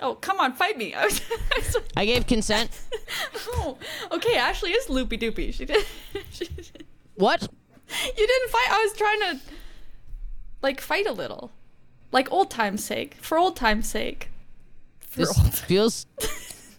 [0.00, 0.94] Oh, come on, fight me.
[0.94, 2.70] I was, I was- I gave consent.
[3.48, 3.78] oh,
[4.10, 5.52] okay, Ashley is loopy doopy.
[5.54, 5.84] She did.
[6.30, 6.48] She,
[7.14, 7.42] What?
[7.42, 8.68] you didn't fight.
[8.70, 9.40] I was trying to,
[10.62, 11.52] like, fight a little,
[12.10, 14.30] like old time's sake, for old time's sake.
[15.00, 16.06] For This feels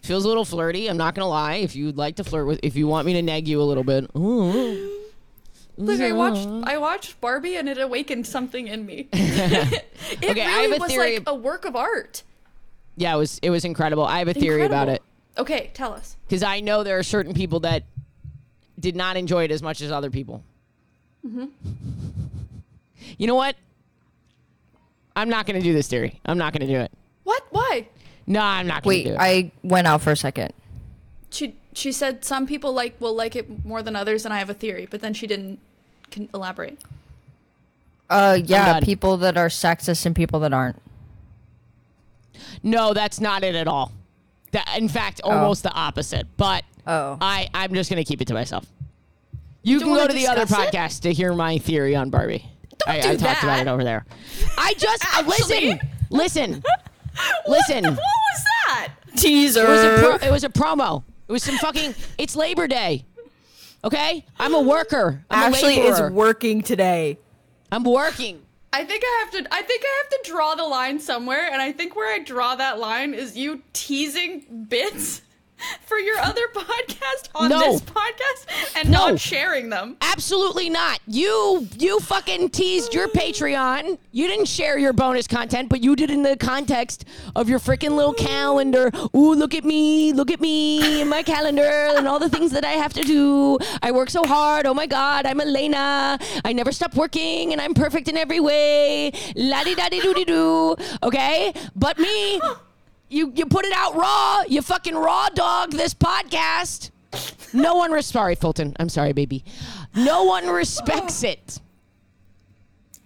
[0.04, 0.88] feels a little flirty.
[0.88, 1.54] I'm not gonna lie.
[1.56, 3.84] If you'd like to flirt with, if you want me to nag you a little
[3.84, 4.90] bit, ooh.
[5.76, 9.08] Look, I watched I watched Barbie and it awakened something in me.
[9.12, 9.84] it
[10.18, 12.22] Okay, really I have a was like a work of art.
[12.96, 14.04] yeah, it was it was incredible.
[14.04, 15.02] I have a theory about it
[15.36, 16.16] Okay, tell us.
[16.28, 17.82] because I know there are certain people that
[18.78, 20.44] did not enjoy it as much as other people.
[21.26, 21.46] Mm-hmm.
[23.18, 23.56] You know what?
[25.16, 26.20] I'm not gonna do this theory.
[26.24, 26.92] I'm not gonna do it.
[27.24, 27.42] What?
[27.50, 27.88] Why?
[28.26, 29.16] No, I'm not gonna Wait, do it.
[29.18, 30.52] I went out for a second.
[31.30, 34.50] She she said some people like will like it more than others, and I have
[34.50, 35.58] a theory, but then she didn't
[36.10, 36.78] can elaborate.
[38.08, 40.80] Uh, yeah, people that are sexist and people that aren't.
[42.62, 43.92] No, that's not it at all.
[44.52, 46.26] That, in fact, almost the opposite.
[46.36, 47.16] But Oh.
[47.20, 48.66] I, I'm just going to keep it to myself.
[49.62, 50.48] You don't can go wanna the other it?
[50.48, 52.44] podcast to hear my theory on Barbie.
[52.86, 54.04] I, do I talked about it over there.
[54.58, 56.62] I just uh, listen, listen,
[57.46, 57.84] listen.
[57.84, 58.88] What was that?
[59.16, 59.64] Teaser.
[59.64, 61.02] It was a pro- it was a promo.
[61.28, 61.94] It was some fucking.
[62.18, 63.04] It's Labor Day.
[63.84, 65.24] Okay, I'm a worker.
[65.30, 67.18] I'm Ashley a is working today.
[67.70, 68.40] I'm working.
[68.72, 69.54] I think I have to.
[69.54, 72.56] I think I have to draw the line somewhere, and I think where I draw
[72.56, 75.22] that line is you teasing bits
[75.86, 77.58] for your other podcast on No.
[77.72, 79.08] this podcast and No.
[79.10, 79.96] not sharing them.
[80.00, 81.00] Absolutely not.
[81.06, 83.98] You you fucking teased your Patreon.
[84.12, 87.04] You didn't share your bonus content, but you did in the context
[87.36, 88.90] of your freaking little calendar.
[89.16, 91.62] Ooh, look at me, look at me in my calendar
[91.96, 93.58] and all the things that I have to do.
[93.82, 94.66] I work so hard.
[94.66, 96.20] Oh my god, I'm Alayna.
[96.44, 99.12] I never stop working and I'm perfect in every way.
[99.36, 100.76] La di da di doo di doo.
[101.02, 101.52] Okay?
[101.74, 102.40] But me,
[103.08, 104.42] you you put it out raw.
[104.48, 106.90] You fucking raw dog this podcast.
[107.52, 108.74] No one res- sorry, Fulton.
[108.78, 109.44] I'm sorry, baby.
[109.94, 111.28] No one respects oh.
[111.28, 111.60] it.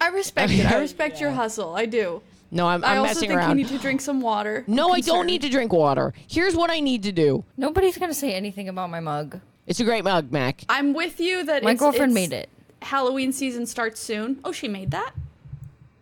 [0.01, 0.65] I respect it.
[0.65, 1.75] I respect your hustle.
[1.75, 2.21] I do.
[2.51, 3.49] No, I'm, I I'm also messing think around.
[3.49, 4.63] you need to drink some water.
[4.65, 6.13] no, I'm don't need to drink water.
[6.27, 7.43] Here's what I need to do.
[7.57, 9.39] Nobody's gonna say anything about my mug.
[9.67, 10.63] It's a great mug, Mak.
[10.67, 12.49] I'm with you that My it's- girlfriend it's- made it.
[12.81, 14.39] Halloween season starts soon.
[14.43, 15.11] Oh, she made that.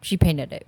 [0.02, 0.68] She painted it.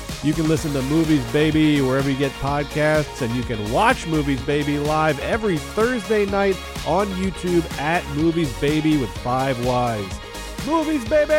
[0.23, 4.39] You can listen to Movies Baby wherever you get podcasts, and you can watch Movies
[4.43, 6.55] Baby live every Thursday night
[6.85, 10.19] on YouTube at Movies Baby with Five Wise.
[10.67, 11.31] Movies Baby!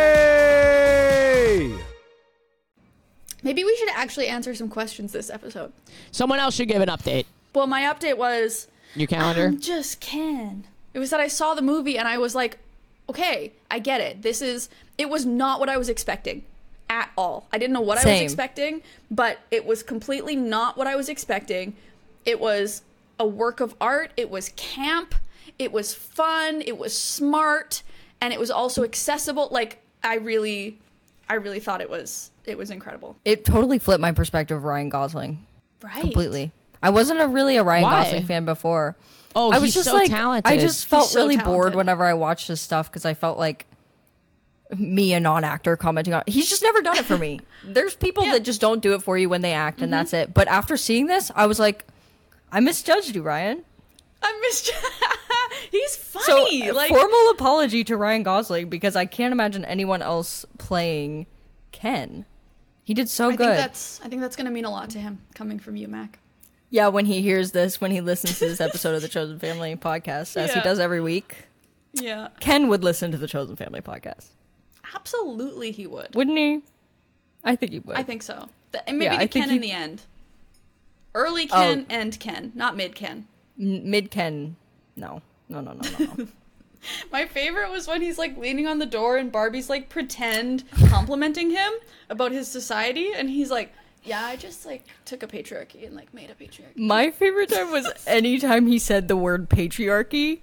[3.45, 5.73] Maybe we should actually answer some questions this episode.
[6.11, 7.27] Someone else should give an update.
[7.55, 8.67] Well, my update was
[8.97, 9.51] Your calendar.
[9.53, 10.65] I just can.
[10.93, 12.59] It was that I saw the movie and I was like,
[13.09, 14.23] okay, I get it.
[14.23, 14.69] This is.
[14.99, 16.43] It was not what I was expecting
[16.93, 17.49] at all.
[17.51, 21.09] I didn't know what I was expecting, but it was completely not what I was
[21.09, 21.75] expecting.
[22.27, 22.83] It was
[23.19, 24.13] a work of art.
[24.19, 25.15] It was camp.
[25.59, 26.63] It was fun.
[26.67, 27.83] It was smart,
[28.21, 29.49] and it was also accessible.
[29.51, 30.79] Like I really,
[31.31, 32.31] I really thought it was.
[32.45, 33.17] It was incredible.
[33.25, 35.47] It totally flipped my perspective of Ryan Gosling
[35.83, 36.01] Right.
[36.01, 36.53] completely.
[36.83, 38.05] I wasn't a really a Ryan Why?
[38.05, 38.97] Gosling fan before.
[39.35, 40.53] Oh, I was he's just so like, talented.
[40.53, 41.57] I just felt so really talented.
[41.57, 43.65] bored whenever I watched his stuff because I felt like
[44.79, 46.23] me, a non-actor, commenting on.
[46.27, 47.41] He's just never done it for me.
[47.65, 49.85] There's people that just don't do it for you when they act, Mm-hmm.
[49.85, 50.35] and that's it.
[50.35, 51.85] But after seeing this, I was like,
[52.51, 53.65] I misjudged you, Ryan.
[54.23, 54.79] I misjudged
[55.71, 56.69] He's funny.
[56.71, 61.27] uh, like formal apology to Ryan Gosling because I can't imagine anyone else playing
[61.73, 62.25] Ken.
[62.85, 63.39] He did so I good.
[63.47, 64.01] think that's.
[64.05, 66.19] I think that's gonna mean a lot to him coming from you, Mak.
[66.71, 69.77] Yeah, when he hears this, when he listens to this episode of the Chosen Family
[69.77, 71.45] podcast, as he does every week,
[71.93, 72.29] Yeah.
[72.41, 74.29] Ken would listen to the Chosen Family podcast,
[74.95, 76.15] Absolutely, he would.
[76.15, 76.63] wouldn't he?
[77.45, 77.97] I think he would.
[77.97, 78.49] I think so.
[78.73, 80.03] The, and maybe Yeah, the I think Ken he- in the end.
[81.15, 81.55] Early Oh.
[81.57, 83.27] Ken, end Ken, not mid Ken.
[83.57, 84.57] mid Ken.
[84.97, 86.07] No, no, no, no, no.
[86.19, 86.27] no.
[87.13, 91.51] My favorite was when he's like leaning on the door and Barbie's like pretend complimenting
[91.51, 91.73] him
[92.11, 96.13] about his society, and he's like, "Yeah, I just like took a patriarchy and like
[96.15, 100.41] made a patriarchy." My favorite time was anytime he said the word patriarchy.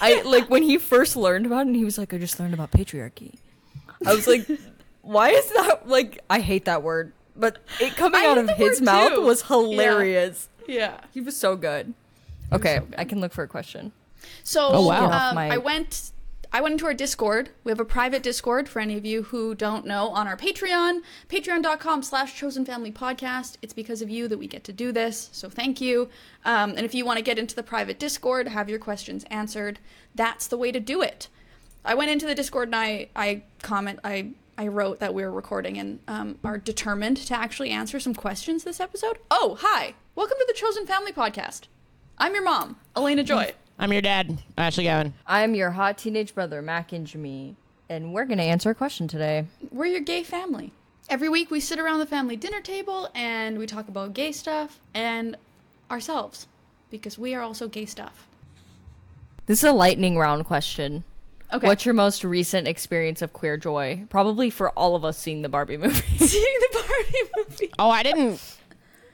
[0.00, 2.54] I like when he first learned about it, and he was like, "I just learned
[2.54, 3.36] about patriarchy."
[4.06, 4.46] I was like,
[5.02, 8.80] "Why is that like?" I hate that word, but it coming I out of his
[8.80, 9.22] mouth too.
[9.22, 10.48] was hilarious.
[10.66, 11.00] Yeah.
[11.12, 11.94] He was so good.
[12.52, 13.92] Okay, I can look for a question.
[14.44, 15.10] So Oh, wow.
[15.30, 16.12] Um, my- I went
[16.54, 17.48] I went into our Discord.
[17.64, 21.00] We have a private Discord for any of you who don't know on our Patreon,
[21.30, 23.56] patreon.com slash chosen family podcast.
[23.62, 25.30] It's because of you that we get to do this.
[25.32, 26.10] So thank you.
[26.44, 29.78] Um, and if you want to get into the private Discord, have your questions answered,
[30.14, 31.28] that's the way to do it.
[31.84, 35.32] I went into the Discord and I, I comment I I wrote that we were
[35.32, 39.18] recording and um, are determined to actually answer some questions this episode.
[39.30, 39.94] Oh, hi.
[40.14, 41.62] Welcome to the Chosen Family Podcast.
[42.18, 43.52] I'm your mom, Alayna Joy.
[43.78, 45.14] I'm your dad, Ashley Gavin.
[45.26, 47.56] I'm your hot teenage brother, Mak Ingemi,
[47.88, 49.46] and we're gonna answer a question today.
[49.72, 50.72] We're your gay family.
[51.08, 54.78] Every week we sit around the family dinner table and we talk about gay stuff
[54.94, 55.36] and
[55.90, 56.46] ourselves
[56.90, 58.28] because we are also gay stuff.
[59.46, 61.02] This is a lightning round question.
[61.52, 61.66] Okay.
[61.66, 64.04] What's your most recent experience of queer joy?
[64.08, 65.94] Probably for all of us seeing the Barbie movie.
[66.16, 67.70] seeing the Barbie movie?
[67.78, 68.40] Oh, I didn't.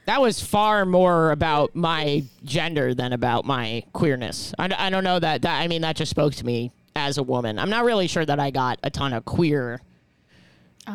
[0.05, 4.53] That was far more about my gender than about my queerness.
[4.57, 5.61] I, I don't know that, that.
[5.61, 7.59] I mean, that just spoke to me as a woman.
[7.59, 9.81] I'm not really sure that I got a ton of queer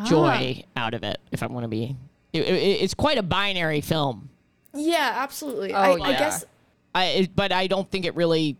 [0.05, 0.85] joy ah.
[0.85, 1.19] out of it.
[1.31, 1.95] If I'm going to be,
[2.33, 4.29] it, it, it's quite a binary film.
[4.73, 5.73] Yeah, absolutely.
[5.73, 6.19] Oh, I, I yeah.
[6.19, 6.45] guess
[6.93, 8.57] I but I don't think it really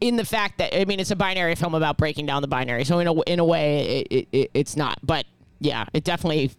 [0.00, 2.84] in the fact that I mean it's a binary film about breaking down the binary.
[2.84, 4.98] So in a in a way it, it, it it's not.
[5.02, 5.26] But
[5.60, 6.52] yeah, it definitely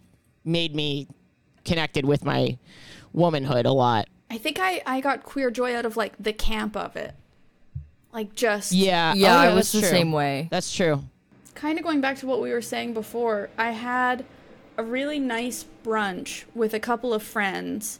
[0.44, 1.08] made me
[1.64, 2.58] connected with my
[3.12, 4.08] womanhood a lot.
[4.30, 7.14] I think I I got queer joy out of like the camp of it,
[8.12, 9.14] like just Yeah.
[9.14, 9.88] Yeah, oh, I was the true.
[9.88, 10.48] same way.
[10.50, 11.04] That's true.
[11.54, 14.24] kind of going back to what we were saying before, I had
[14.76, 17.98] a really nice brunch with a couple of friends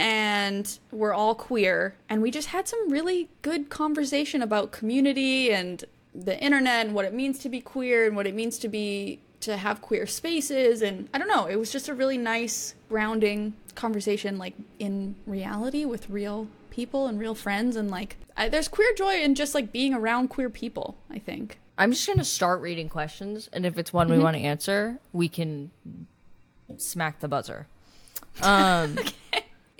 [0.00, 5.84] and we're all queer and we just had some really good conversation about community and
[6.14, 9.20] the internet and what it means to be queer and what it means to be
[9.40, 13.52] to have queer spaces and I don't know, it was just a really nice grounding
[13.74, 18.94] conversation like in reality with real people and real friends and like I, there's queer
[18.96, 21.58] joy in just like being around queer people, I think.
[21.76, 25.28] I'm just gonna start reading questions, and if it's one we want to answer, we
[25.28, 25.70] can
[26.78, 27.66] smack the buzzer.
[28.42, 28.96] Um,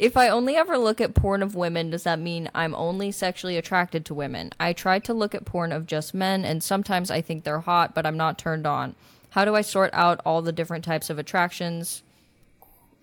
[0.01, 3.59] If I only ever look at porn of women, does that mean I'm only sexually
[3.59, 4.51] attracted to women?
[4.59, 7.95] I try to look at porn of just men, and sometimes I think they're hot,
[7.95, 8.95] but I'm not turned on.
[9.29, 12.03] How do I sort out all the different types of attractions?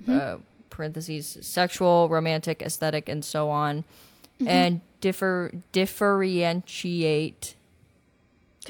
[0.07, 0.37] Uh,
[0.71, 3.83] parentheses sexual, romantic, aesthetic, and so on,
[4.43, 7.53] and differ differentiate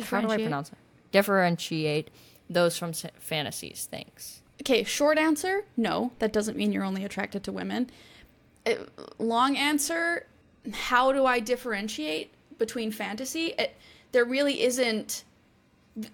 [0.04, 0.78] how do I pronounce it?
[1.14, 2.10] Differentiate
[2.50, 3.88] those from fantasies.
[3.90, 4.42] Thanks.
[4.62, 6.12] Okay, short answer, no.
[6.20, 7.90] That doesn't mean you're only attracted to women.
[8.68, 8.76] Uh,
[9.20, 10.26] long answer,
[10.72, 13.54] how do I differentiate between fantasy?
[13.58, 13.76] It,
[14.12, 15.24] there really isn't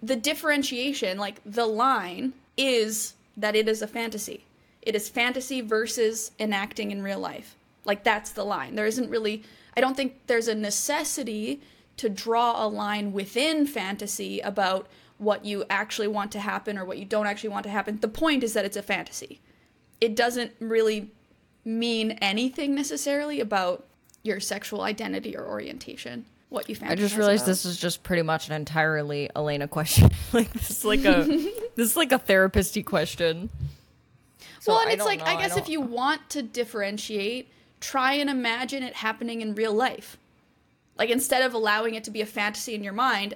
[0.02, 4.46] the differentiation, like the line is that it is a fantasy.
[4.82, 7.56] It is fantasy versus enacting in real life.
[7.86, 8.76] Like that's the line.
[8.76, 9.44] There isn't really
[9.76, 11.62] I don't think there's a necessity
[11.98, 14.88] to draw a line within fantasy about
[15.18, 18.00] what you actually want to happen or what you don't actually want to happen.
[18.00, 19.40] The point is that it's a fantasy.
[20.02, 21.12] It doesn't really
[21.66, 23.86] mean anything necessarily about
[24.24, 26.26] your sexual identity or orientation.
[26.50, 27.48] What you I just realized about.
[27.48, 30.12] this is just pretty much an entirely Alayna question.
[30.34, 31.24] like this is like a
[31.76, 33.50] this is like a therapist-y question.
[34.60, 37.50] So well, and I it's like I know, I guess if you want to differentiate,
[37.82, 40.18] try and imagine it happening in real life.
[40.96, 43.34] Like instead of allowing it to be a fantasy in your mind,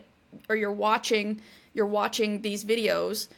[0.47, 1.41] or you're watching
[1.73, 3.29] you're watching these videos,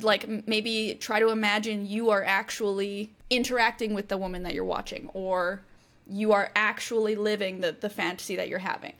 [0.00, 5.10] like maybe try to imagine you are actually interacting with the woman that you're watching,
[5.12, 5.62] or
[6.08, 8.94] you are actually living the, the fantasy that you're having.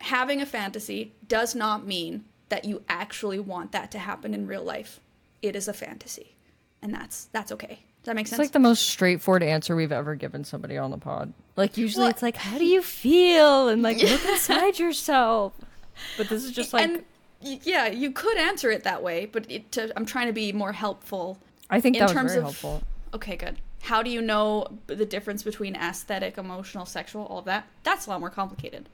[0.00, 4.62] Having a fantasy does not mean that you actually want that to happen in real
[4.62, 5.00] life.
[5.42, 6.34] It is a fantasy
[6.82, 7.80] and that's that's okay.
[8.02, 8.38] Does that make sense?
[8.38, 11.32] It's like the most straightforward answer we've ever given somebody on the pod.
[11.56, 13.68] Like usually Well- it's like, how do you feel?
[13.68, 15.54] And like look inside yourself.
[16.16, 17.04] But this is just like and
[17.40, 20.72] yeah, you could answer it that way, but it, to, I'm trying to be more
[20.72, 21.38] helpful.
[21.70, 22.82] I think in that was terms very of- helpful.
[23.14, 23.56] Okay, good.
[23.82, 27.66] How do you know the difference between aesthetic, emotional, sexual, all of that?
[27.84, 28.88] That's a lot more complicated.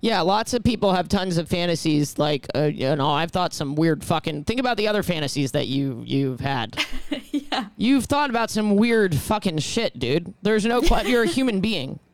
[0.00, 2.18] Yeah, lots of people have tons of fantasies.
[2.18, 4.44] Like, uh, you know, I've thought some weird fucking.
[4.44, 6.78] Think about the other fantasies that you you've had.
[7.32, 7.66] yeah.
[7.76, 10.32] You've thought about some weird fucking shit, dude.
[10.42, 10.80] There's no.
[10.80, 11.98] que- You're a human being.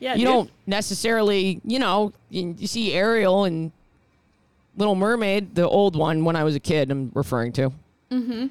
[0.00, 0.14] Yeah.
[0.14, 0.26] You dude.
[0.26, 3.72] don't necessarily, you know, you, you see Ariel and
[4.76, 6.90] Little Mermaid, the old one when I was a kid.
[6.90, 7.72] I'm referring to.
[8.10, 8.46] Mm-hmm.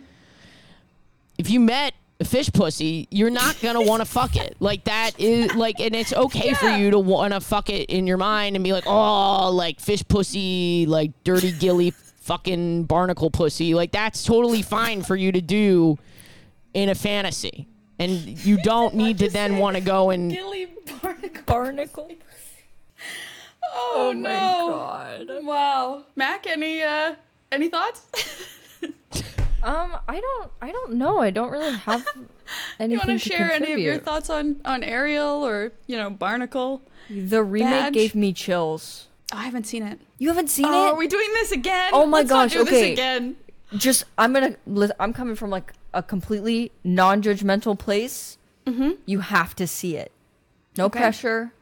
[1.37, 4.55] If you met a fish pussy, you're not gonna want to fuck it.
[4.59, 8.07] Like that is like, and it's okay for you to want to fuck it in
[8.07, 13.73] your mind and be like, oh, like fish pussy, like dirty gilly fucking barnacle pussy.
[13.73, 15.97] Like that's totally fine for you to do
[16.73, 17.67] in a fantasy.
[17.99, 21.43] And you don't need to then want to go and Gilly Barnacle.
[21.45, 22.11] Barnacle.
[23.75, 24.67] Oh, my no.
[24.69, 25.29] god.
[25.43, 26.03] Wow.
[26.15, 27.15] Mak, any uh
[27.51, 28.05] any thoughts?
[29.63, 31.19] Um, I don't I don't know.
[31.21, 32.05] I don't really have
[32.79, 35.95] anything you want to to share any of your thoughts on on Ariel or, you
[35.95, 36.81] know, Barnacle?
[37.09, 37.93] The remake Badge?
[37.93, 39.07] gave me chills.
[39.31, 40.01] Oh, I haven't seen it.
[40.17, 40.89] You haven't seen Oh, it?
[40.91, 41.91] are we doing this again?
[41.93, 42.91] Oh my Let's not gosh, do this okay.
[42.91, 43.37] again.
[43.77, 48.37] just I'm gonna li- I'm coming from like a completely non-judgmental place.
[48.65, 48.91] Mm-hmm.
[49.05, 50.11] You have to see it.
[50.77, 50.99] No Okay.
[50.99, 51.53] pressure,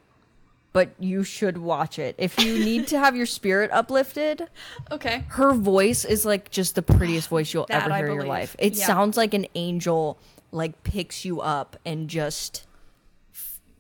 [0.74, 4.48] but you should watch it if you need to have your spirit uplifted.
[4.92, 5.26] Okay.
[5.30, 8.56] Her voice is like just the prettiest voice you'll That ever hear in your life.
[8.60, 8.86] It Yeah.
[8.86, 10.18] sounds like an angel
[10.52, 12.66] like picks you up and just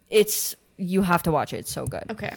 [0.09, 1.57] it's you have to watch it.
[1.57, 2.03] It's so good.
[2.09, 2.33] Okay.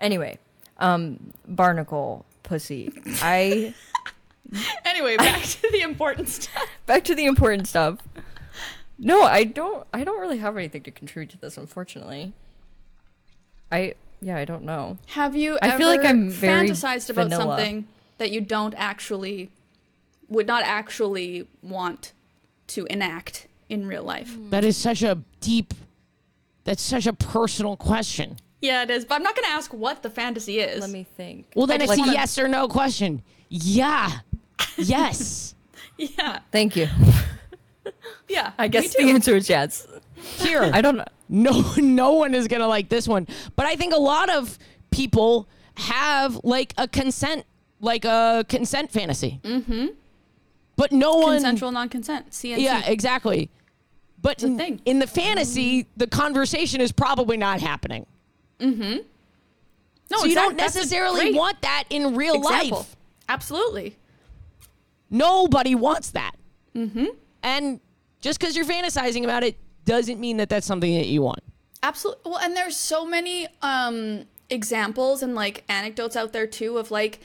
[0.00, 0.38] Anyway,
[0.78, 2.92] um Barnacle pussy.
[3.22, 3.74] I
[4.84, 6.66] Anyway, back to the important stuff.
[6.86, 7.98] back to the important stuff.
[8.98, 9.86] No, I don't.
[9.92, 12.32] I don't really have anything to contribute to this, unfortunately.
[13.70, 14.98] I yeah, I don't know.
[15.08, 17.56] Have you I ever feel like I'm very fantasized about vanilla.
[17.56, 17.86] something
[18.18, 19.50] that you don't actually
[20.28, 22.12] would not actually want
[22.68, 24.34] to enact in real life?
[24.34, 24.50] Hmm.
[24.50, 25.74] That is such a deep.
[26.64, 28.36] That's such a personal question.
[28.60, 29.04] Yeah, it is.
[29.04, 30.80] But I'm not gonna ask what the fantasy is.
[30.80, 31.46] Let me think.
[31.54, 33.22] Well, then I it's just a wanna- yes or no question.
[33.48, 34.10] Yeah.
[34.76, 35.54] Yes.
[35.96, 36.38] Yeah.
[36.52, 36.86] Thank you.
[38.28, 38.52] Yeah.
[38.58, 39.14] I guess me the too.
[39.14, 39.86] answer is yes.
[40.38, 40.70] Here.
[40.72, 41.04] I don't know.
[41.28, 44.58] no no one is gonna like this one but i think a lot of
[44.90, 47.44] people have like a consent
[47.80, 49.88] like a consent fantasy mm-hmm
[50.76, 52.30] but no one Consensual non-consent.
[52.30, 52.58] CNC.
[52.60, 53.50] yeah exactly
[54.22, 58.06] but in, in the fantasy the conversation is probably not happening
[58.58, 58.98] Mm-hmm.
[60.10, 62.78] No, so you don't necessarily want that in real example.
[62.78, 62.96] life
[63.28, 63.96] Absolutely.
[65.10, 66.32] nobody wants that
[66.74, 67.06] mm-hmm
[67.42, 67.80] and
[68.20, 69.56] just because you're fantasizing about it
[69.88, 71.40] doesn't mean that that's something that you want
[71.82, 72.22] Absolutely.
[72.32, 77.20] Well, and there's so many um examples and like anecdotes out there too of like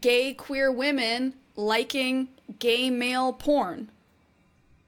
[0.00, 2.28] gay queer women liking
[2.58, 3.90] gay male porn.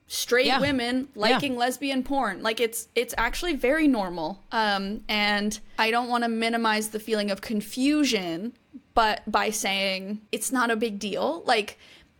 [0.06, 0.60] Straight Yeah.
[0.60, 2.42] women liking lesbian porn.
[2.42, 4.40] Like it's it's actually very normal.
[4.52, 8.52] Um and I don't want to minimize the feeling of confusion
[8.94, 11.42] but by saying it's not a big deal.
[11.44, 11.76] Like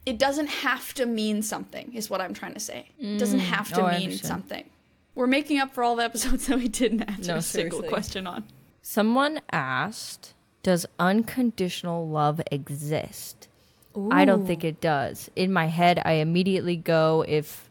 [0.06, 2.90] it doesn't have to mean something is what I'm trying to say.
[2.98, 3.44] It doesn't mm.
[3.44, 4.64] have to Oh, mean something.
[5.16, 7.88] We're making up for all the episodes that we didn't answer No, a single seriously.
[7.88, 8.44] question on.
[8.82, 13.48] Someone asked, "Does unconditional love exist?"
[14.10, 15.30] I don't think it does.
[15.34, 17.70] In my head, I immediately go if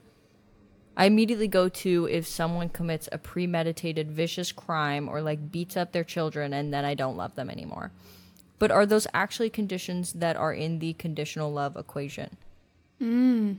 [0.97, 5.91] I immediately go to if someone commits a premeditated vicious crime or like beats up
[5.91, 7.91] their children and then I don't love them anymore.
[8.58, 12.38] But are those actually conditions that are in the conditional love equation?
[12.99, 13.53] Hmm.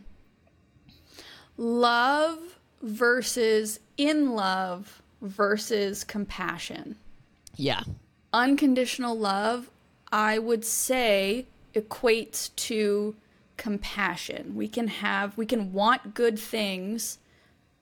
[1.56, 6.96] Love versus in love versus compassion.
[7.56, 7.82] yeah
[8.32, 9.70] Unconditional love,
[10.12, 13.14] I would say, equates to
[13.56, 14.54] compassion.
[14.54, 17.18] We can have, we can want good things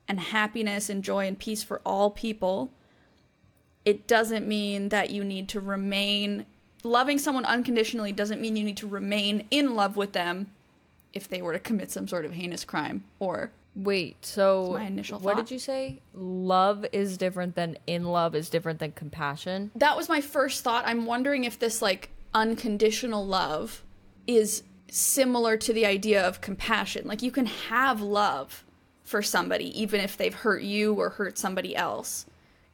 [0.06, 2.70] and happiness and joy and peace for all people.
[3.84, 6.46] It doesn't mean that you need to remain
[6.84, 10.50] loving someone unconditionally doesn't mean you need to remain in love with them
[11.12, 15.18] if they were to commit some sort of heinous crime or Wait, so my initial
[15.18, 15.46] what thought.
[15.46, 16.00] did you say?
[16.14, 19.72] Love is different than in love is different than compassion.
[19.74, 20.84] that was my first thought.
[20.86, 23.82] I'm wondering if this like unconditional love
[24.26, 27.06] is similar to the idea of compassion.
[27.08, 28.64] Like you can have love
[29.02, 32.26] for somebody even if they've hurt you or hurt somebody else.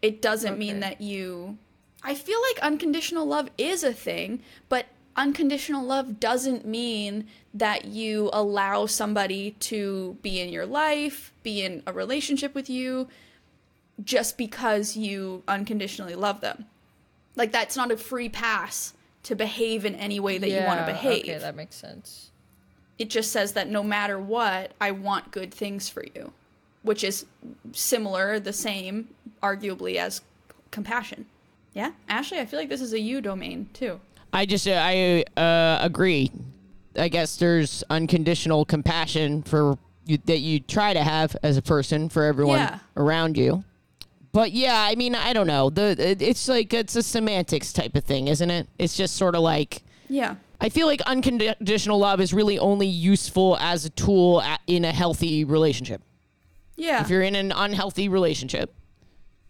[0.02, 1.56] It doesn't mean that you
[2.02, 4.86] I feel like unconditional love is a thing, but
[5.16, 11.82] unconditional love doesn't mean that you allow somebody to be in your life, be in
[11.86, 13.08] a relationship with you
[14.02, 16.64] just because you unconditionally love them.
[17.36, 18.94] Like that's not a free pass
[19.24, 21.24] to behave in any way that you want to behave.
[21.24, 22.30] Okay, that makes sense.
[22.98, 26.32] it just says that no matter what, I want good things for you,
[26.82, 27.26] which is
[27.72, 29.08] similar, the same,
[29.42, 30.22] arguably as
[30.70, 31.26] compassion.
[31.74, 34.00] Yeah, Ashley, I feel like this is a you domain too.
[34.32, 36.30] I just uh, I uh, agree.
[36.96, 42.08] I guess there's unconditional compassion for you, that you try to have as a person
[42.08, 42.78] for everyone Yeah.
[42.96, 43.64] around you.
[44.32, 45.70] But yeah, I mean, I don't know.
[45.70, 48.68] The it- it's like it's a semantics type of thing, isn't it?
[48.78, 50.36] It's just sort of like Yeah.
[50.60, 54.92] I feel like unconditional love is really only useful as a tool a- in a
[54.92, 56.02] healthy relationship.
[56.76, 57.00] Yeah.
[57.00, 58.74] If you're in an unhealthy relationship,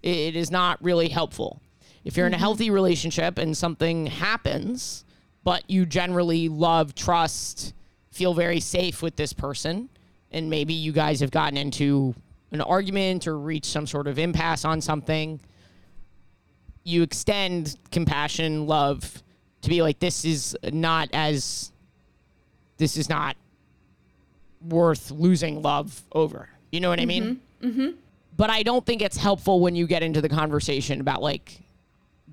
[0.04, 1.60] i- it is not really helpful.
[2.04, 2.40] If you're in a mm-hmm.
[2.40, 5.04] healthy relationship and something happens,
[5.44, 7.74] but you generally love, trust,
[8.10, 9.88] feel very safe with this person,
[10.32, 12.14] and maybe you guys have gotten into
[12.52, 15.40] an argument or reached some sort of impasse on something,
[16.84, 19.22] you extend compassion, love
[19.62, 21.70] to be like, this is not as,
[22.78, 23.36] this is not
[24.66, 26.48] worth losing love over.
[26.72, 27.24] You know what I mean?
[27.24, 27.40] Mm-hmm.
[27.60, 27.88] Mm-hmm.
[28.38, 31.60] but I don't think it's helpful when you get into the conversation about like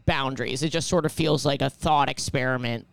[0.08, 0.64] boundaries.
[0.64, 2.88] It just sort of feels like a thought experiment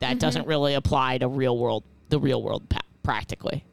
[0.00, 0.18] that mm-hmm.
[0.18, 3.64] doesn't really apply to real world, the real world pa- practically.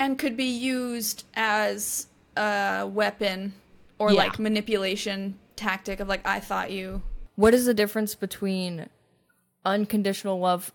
[0.00, 3.52] and could be used as a weapon
[4.00, 4.18] or Yeah.
[4.18, 7.02] like manipulation tactic of like I thought you
[7.36, 8.88] What is the difference between
[9.64, 10.72] unconditional love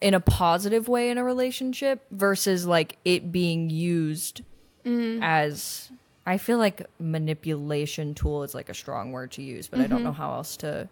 [0.00, 4.42] in a positive way in a relationship versus like it being used
[4.84, 5.22] mm-hmm.
[5.24, 5.90] as
[6.24, 9.98] I feel like manipulation tool is like a strong word to use, but I don't
[9.98, 10.04] mm-hmm.
[10.08, 10.88] know how else to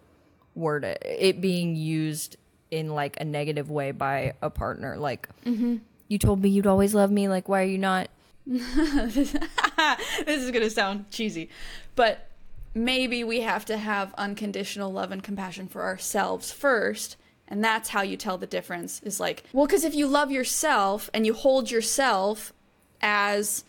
[0.56, 1.02] word it.
[1.04, 2.36] It being used
[2.70, 5.76] in like a negative way by a partner like mm-hmm.
[6.08, 8.08] you told me you'd always love me like why are you not
[8.46, 9.34] this
[10.24, 11.50] is going to sound cheesy,
[11.96, 12.28] but
[12.74, 17.16] maybe we have to have unconditional love and compassion for ourselves first.
[17.48, 21.10] And that's how you tell the difference is like, well, because if you love yourself
[21.12, 22.52] and you hold yourself
[23.00, 23.64] as,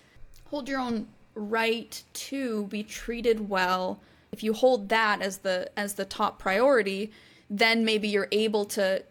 [0.45, 3.99] hold your own right to be treated well,
[4.37, 7.11] if you hold that as the as the top priority,
[7.49, 9.03] then maybe you're able to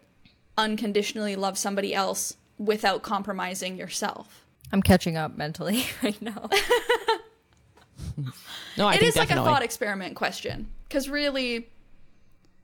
[0.56, 4.46] unconditionally love somebody else without compromising yourself.
[4.72, 6.48] I'm catching up mentally right now.
[8.76, 11.68] No, I It think is like a thought experiment question because really,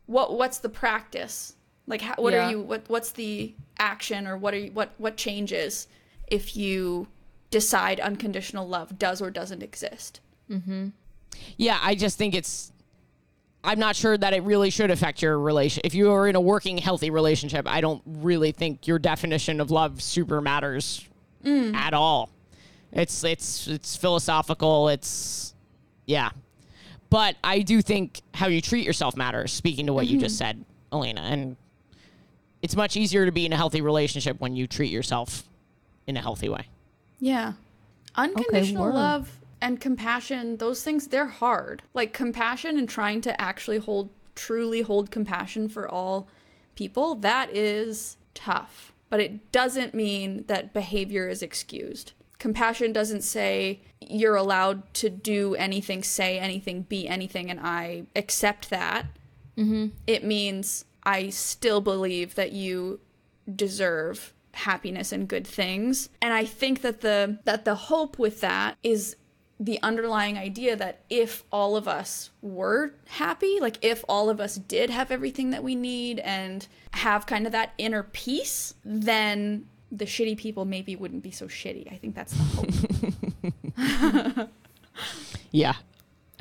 [0.06, 1.54] what what's the practice?
[1.88, 2.46] Like, how, what Yeah.
[2.46, 2.60] are you?
[2.60, 4.70] What what's the action or what are you?
[4.72, 5.88] What what changes
[6.28, 7.08] if you
[7.50, 10.20] decide unconditional love does or doesn't exist?
[10.50, 10.88] Mm-hmm.
[11.56, 12.72] Yeah, I just think it's.
[13.64, 15.82] I'm not sure that it really should affect your relation.
[15.84, 19.70] If you are in a working, healthy relationship, I don't really think your definition of
[19.70, 21.08] love super matters
[21.44, 21.72] mm.
[21.74, 22.30] at all.
[22.92, 24.88] It's it's it's philosophical.
[24.88, 25.54] It's
[26.06, 26.30] yeah,
[27.08, 29.52] but I do think how you treat yourself matters.
[29.52, 30.58] Speaking to what you just mm-hmm.
[30.58, 31.56] said, Alayna, and
[32.62, 35.44] it's much easier to be in a healthy relationship when you treat yourself
[36.06, 36.66] in a healthy way.
[37.18, 37.52] Yeah.
[38.14, 38.94] Unconditional word.
[38.94, 39.30] love
[39.62, 41.82] and compassion, those things, they're hard.
[41.94, 46.28] Like compassion and trying to actually hold, truly hold compassion for all
[46.74, 48.92] people, that is tough.
[49.08, 52.12] But it doesn't mean that behavior is excused.
[52.38, 58.68] Compassion doesn't say you're allowed to do anything, say anything, be anything, and I accept
[58.70, 59.06] that.
[59.56, 59.88] Mm-hmm.
[60.08, 62.98] It means I still believe that you
[63.54, 66.08] deserve happiness and good things.
[66.20, 69.16] And I think that the that the hope with that is
[69.64, 74.56] the underlying idea that if all of us were happy, like if all of us
[74.56, 80.04] did have everything that we need and have kind of that inner peace, then the
[80.04, 81.92] shitty people maybe wouldn't be so shitty.
[81.92, 82.42] I think that's the
[84.38, 84.50] hope.
[85.54, 85.74] Yeah,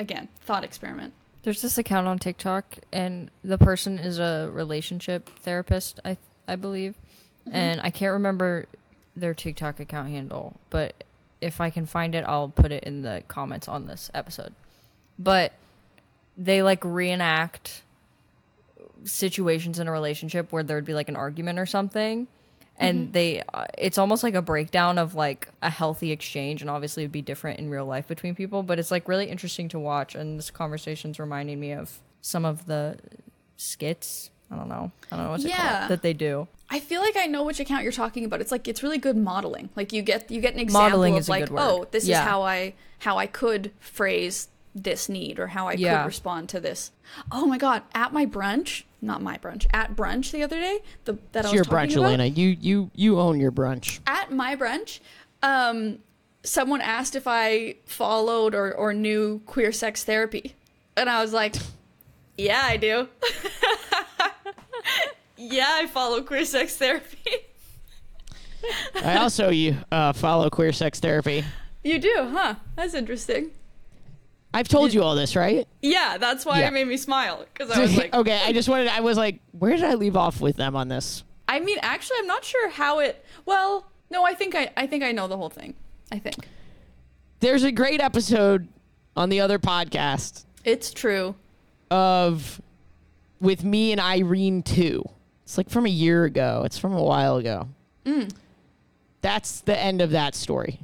[0.02, 1.14] Again, thought experiment.
[1.44, 6.18] There's this account on TikTok, and the person is a relationship therapist, I
[6.48, 6.96] I believe,
[7.48, 7.56] mm-hmm.
[7.56, 8.66] and I can't remember
[9.16, 11.04] their TikTok account handle, but
[11.42, 14.54] if I can find it, I'll put it in the comments on this episode.
[15.20, 15.54] But
[16.38, 17.82] they like reenact
[19.04, 22.28] situations in a relationship where there'd be like an argument or something.
[22.78, 27.04] And they uh, it's almost like a breakdown of like a healthy exchange and obviously
[27.04, 28.64] it'd be different in real life between people.
[28.64, 32.66] But it's like really interesting to watch and this conversation's reminding me of some of
[32.66, 32.98] the
[33.56, 35.80] skits i don't know i don't know what's it Yeah.
[35.80, 38.40] called that they do I feel like I know which account you're talking about.
[38.40, 39.68] It's like it's really good modeling.
[39.76, 42.22] Like you get you get an example Modeling of is like, oh, this Yeah.
[42.22, 45.98] is how I how I could phrase this need or how I Yeah.
[45.98, 46.92] could respond to this.
[47.30, 51.18] Oh my god, at my brunch, not my brunch, at brunch the other day, the
[51.34, 52.38] that I it's was your talking brunch, about, Alayna.
[52.38, 54.00] You you you own your brunch.
[54.08, 55.02] At my brunch,
[55.44, 56.00] um
[56.46, 60.56] someone asked if I followed or or knew queer sex therapy.
[60.96, 61.58] And I was like,
[62.38, 63.10] yeah, I do.
[65.38, 67.18] yeah, I follow queer sex therapy.
[69.04, 71.44] I also you uh, follow queer sex therapy.
[71.84, 72.56] You do, huh?
[72.76, 73.52] That's interesting.
[74.54, 75.68] I've told you all this, right?
[75.82, 76.68] Yeah, that's why Yeah.
[76.68, 78.88] it made me smile because I was like, okay, I just wanted.
[78.90, 81.24] I was like, where did I leave off with them on this?
[81.48, 83.26] I mean, actually, I'm not sure how it.
[83.46, 85.74] Well, no, I think I, I think I know the whole thing.
[86.12, 86.36] I think
[87.40, 88.68] There's a great episode
[89.16, 91.36] on the other podcast it's true.
[91.90, 92.62] of
[93.42, 95.04] with me and Irene too.
[95.44, 96.62] It's like from a year ago.
[96.66, 97.68] It's from a while ago.
[98.06, 98.32] Mm.
[99.22, 100.80] That's the end of that story.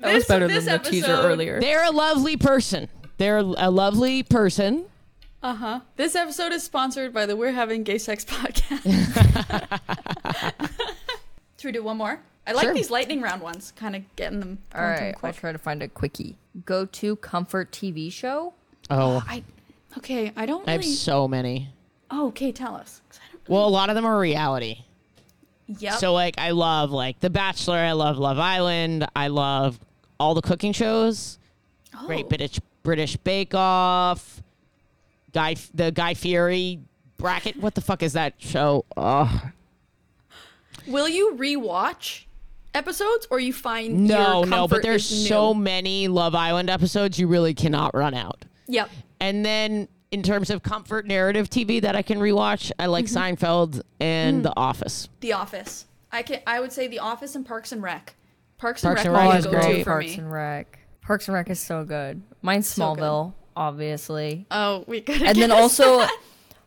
[0.00, 2.88] that was better than the teaser earlier They're a lovely person.
[3.18, 4.84] They're a lovely person.
[5.42, 5.80] Uh huh.
[5.96, 8.82] This episode is sponsored by the We're Having Gay Sex podcast.
[11.58, 12.20] Should we do one more?
[12.46, 12.74] I like Sure.
[12.74, 13.72] these lightning round ones.
[13.76, 14.58] Kind of getting them.
[14.74, 18.54] All right, them right i'll try to find a quickie go to comfort tv show
[18.88, 19.42] Oh, I
[19.98, 20.32] okay.
[20.36, 21.70] I don't I have so many.
[22.10, 22.52] oh, okay.
[22.52, 23.00] Tell us.
[23.12, 24.84] I don't- Well, a lot of them are reality.
[25.66, 25.96] Yeah.
[25.96, 29.80] So like I love like The Bachelor, I love Love Island, I love
[30.20, 31.38] all the cooking shows.
[31.98, 32.06] oh.
[32.06, 34.40] Great British British Bake Off,
[35.32, 36.78] Guy the Guy Fieri
[37.16, 37.56] bracket.
[37.56, 38.84] What the fuck is that show?
[38.96, 39.50] Oh,
[40.86, 42.25] Will you rewatch
[42.76, 47.26] episodes or you find no, your no, but there's so many Love Island episodes you
[47.26, 48.44] really cannot run out.
[48.68, 48.90] Yep.
[49.20, 53.34] And then in terms of comfort narrative TV that I can rewatch, I like mm-hmm.
[53.44, 54.42] Seinfeld and mm.
[54.44, 55.08] The Office.
[55.20, 55.86] The Office.
[56.12, 56.40] I can.
[56.46, 58.14] I would say The Office and Parks and Rec.
[58.58, 59.76] Parks, Parks and and Rec Rec is go great.
[59.78, 60.14] to for parks me.
[60.18, 63.02] and rec parks and rec is so good mine's So good.
[63.02, 65.26] smallville obviously Oh, we gotta.
[65.26, 66.18] and then also that.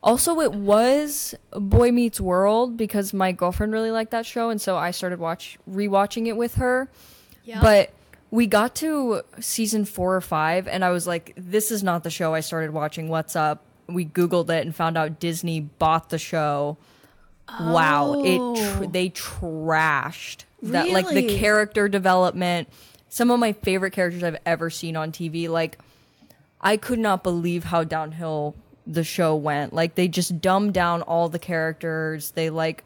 [0.02, 4.78] Also it was boy meets world because my girlfriend really liked that show and so
[4.78, 6.89] i started watch rewatching it with her.
[7.43, 7.62] Yeah.
[7.62, 7.91] but
[8.32, 12.10] we got to season four or five and i was like this is not the
[12.10, 13.10] show i started watching.
[13.10, 13.64] What's up?
[13.88, 16.78] We googled it and found out disney bought the show.
[17.60, 18.88] Wow, it tr- oh.
[18.91, 22.70] they trashed that like the character development.
[23.10, 25.50] Some of my favorite characters I've ever seen on TV.
[25.50, 25.80] Like
[26.62, 28.56] I could not believe how downhill
[28.90, 29.72] the show went.
[29.74, 32.32] Like they just dumbed down all the characters.
[32.32, 32.84] They like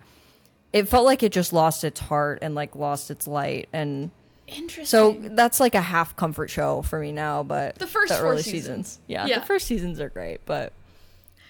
[0.74, 4.12] it felt like it just lost its heart and like lost its light and
[4.47, 4.86] Interesting.
[4.86, 8.34] so that's like a half comfort show for me now, but The first the four
[8.34, 8.99] early seasons.
[9.08, 9.39] Yeah, Yeah.
[9.39, 10.74] the first seasons are great, but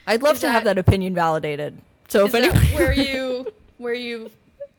[0.05, 1.77] I'd love Is to have that- that opinion validated.
[2.09, 4.29] So is if that anyone where you where you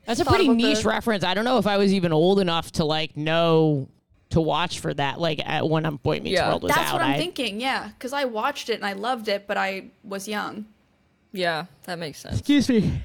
[0.06, 1.24] That's a pretty niche the- reference.
[1.24, 3.88] I don't know if I was even old enough to like know
[4.34, 5.18] to watch for that.
[5.20, 6.48] Like at when I'm Boy Meets Yeah.
[6.50, 6.94] World was That's out.
[6.94, 7.60] what I'm I- thinking.
[7.60, 10.66] Yeah, because I watched it and I loved it, but I was young.
[11.32, 12.38] Yeah, that makes sense.
[12.38, 13.00] Excuse me.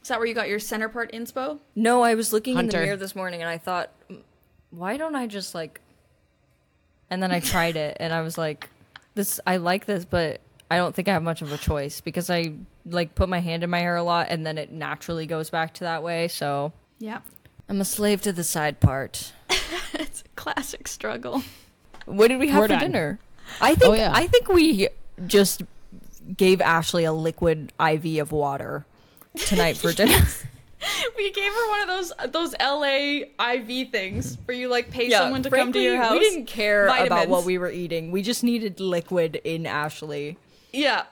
[0.00, 1.58] Is that where you got your center part inspo?
[1.74, 4.20] No, I was looking in the mirror this morning and I thought, "Mm,
[4.70, 5.80] why don't I just like
[7.10, 8.68] and then I tried it and I was like,
[9.14, 12.28] this I like this, but I don't think I have much of a choice because
[12.30, 12.54] I
[12.86, 15.74] like put my hand in my hair a lot and then it naturally goes back
[15.74, 17.20] to that way, so Yeah,
[17.68, 19.32] I'm a slave to the side part.
[19.94, 21.42] it's a classic struggle.
[22.06, 22.80] What did we have We're for done.
[22.80, 23.18] dinner?
[23.60, 24.12] I think Oh, yeah.
[24.14, 24.88] I think we
[25.26, 25.62] just
[26.36, 28.84] gave Ashley a liquid IV of water
[29.36, 30.18] tonight for dinner.
[31.16, 33.22] We gave her one of those those LA
[33.54, 36.12] IV things where you like pay someone to come to your house.
[36.12, 37.30] We didn't care about Vitamins.
[37.30, 38.10] what we were eating.
[38.10, 40.36] We just needed liquid in Ashley.
[40.72, 41.04] Yeah.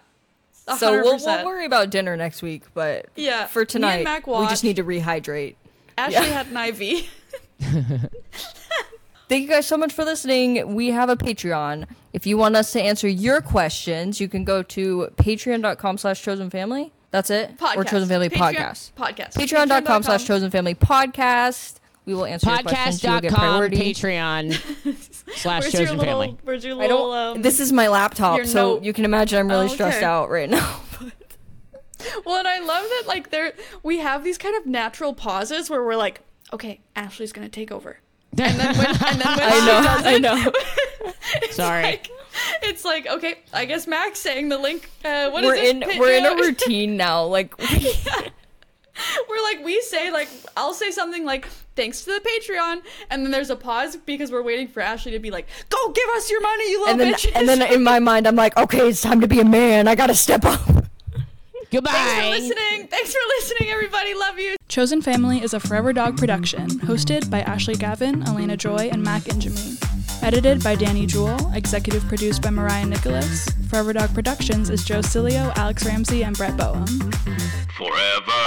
[0.68, 1.46] a So we'll, we'll percent.
[1.46, 4.50] worry about dinner next week, but Yeah, me for and tonight, Mak we watched.
[4.50, 5.54] just need to rehydrate.
[5.96, 6.42] Ashley yeah.
[6.42, 7.06] had an IV.
[9.28, 10.74] Thank you guys so much for listening.
[10.74, 11.86] We have a Patreon.
[12.12, 16.50] If you want us to answer your questions, you can go to patreon.com slash chosen
[16.50, 16.92] family.
[17.12, 17.56] That's it?
[17.56, 17.76] Podcast.
[17.76, 18.92] Or chosen family Patreon- podcast.
[18.92, 19.32] Podcast.
[19.34, 21.76] Patreon.com slash chosen family podcast.
[22.04, 23.02] We will answer your questions.
[23.04, 23.76] You will get Podcast.com, priority.
[23.94, 26.20] Patreon slash Where's your chosen little?
[26.20, 26.36] family.
[26.42, 27.10] Where's your I little?
[27.12, 27.36] don't.
[27.36, 28.82] um, this is my laptop, so note.
[28.82, 30.80] you can imagine I'm really Oh, stressed out right now.
[32.26, 33.52] Well, and I love that like there
[33.84, 36.20] we have these kind of natural pauses where we're like,
[36.52, 37.98] okay, Ashley's gonna take over,
[38.38, 39.82] and then when, and then when I know.
[39.82, 40.52] does I know.
[41.42, 41.82] it's Sorry.
[41.82, 42.08] like,
[42.62, 44.88] it's like okay, I guess Mak's saying the link.
[45.04, 45.76] Uh, what is We're it?
[45.76, 45.80] in.
[45.82, 47.24] Pa- We're in a routine now.
[47.24, 47.54] Like
[49.28, 51.46] We're like we say like I'll say something like
[51.76, 55.18] thanks to the Patreon, and then there's a pause because we're waiting for Ashley to
[55.18, 57.32] be like, go give us your money, you little and then bitches.
[57.34, 59.88] and then in my mind I'm like, okay, it's time to be a man.
[59.88, 60.81] I gotta step up.
[61.72, 61.90] Goodbye.
[61.92, 62.86] Thanks for listening.
[62.88, 64.12] Thanks for listening, everybody.
[64.12, 64.56] Love you.
[64.68, 69.22] Chosen Family is a Forever Dog production, hosted by Ashley Gavin, Alayna Joy, and Mak
[69.22, 69.82] Ingemi.
[70.22, 73.48] Edited by Danny Jewell, executive produced by Mariah Nicholas.
[73.70, 76.86] Forever Dog Productions is Joe Cilio, Alex Ramsey, and Brett Boehm.
[77.78, 78.42] Forever.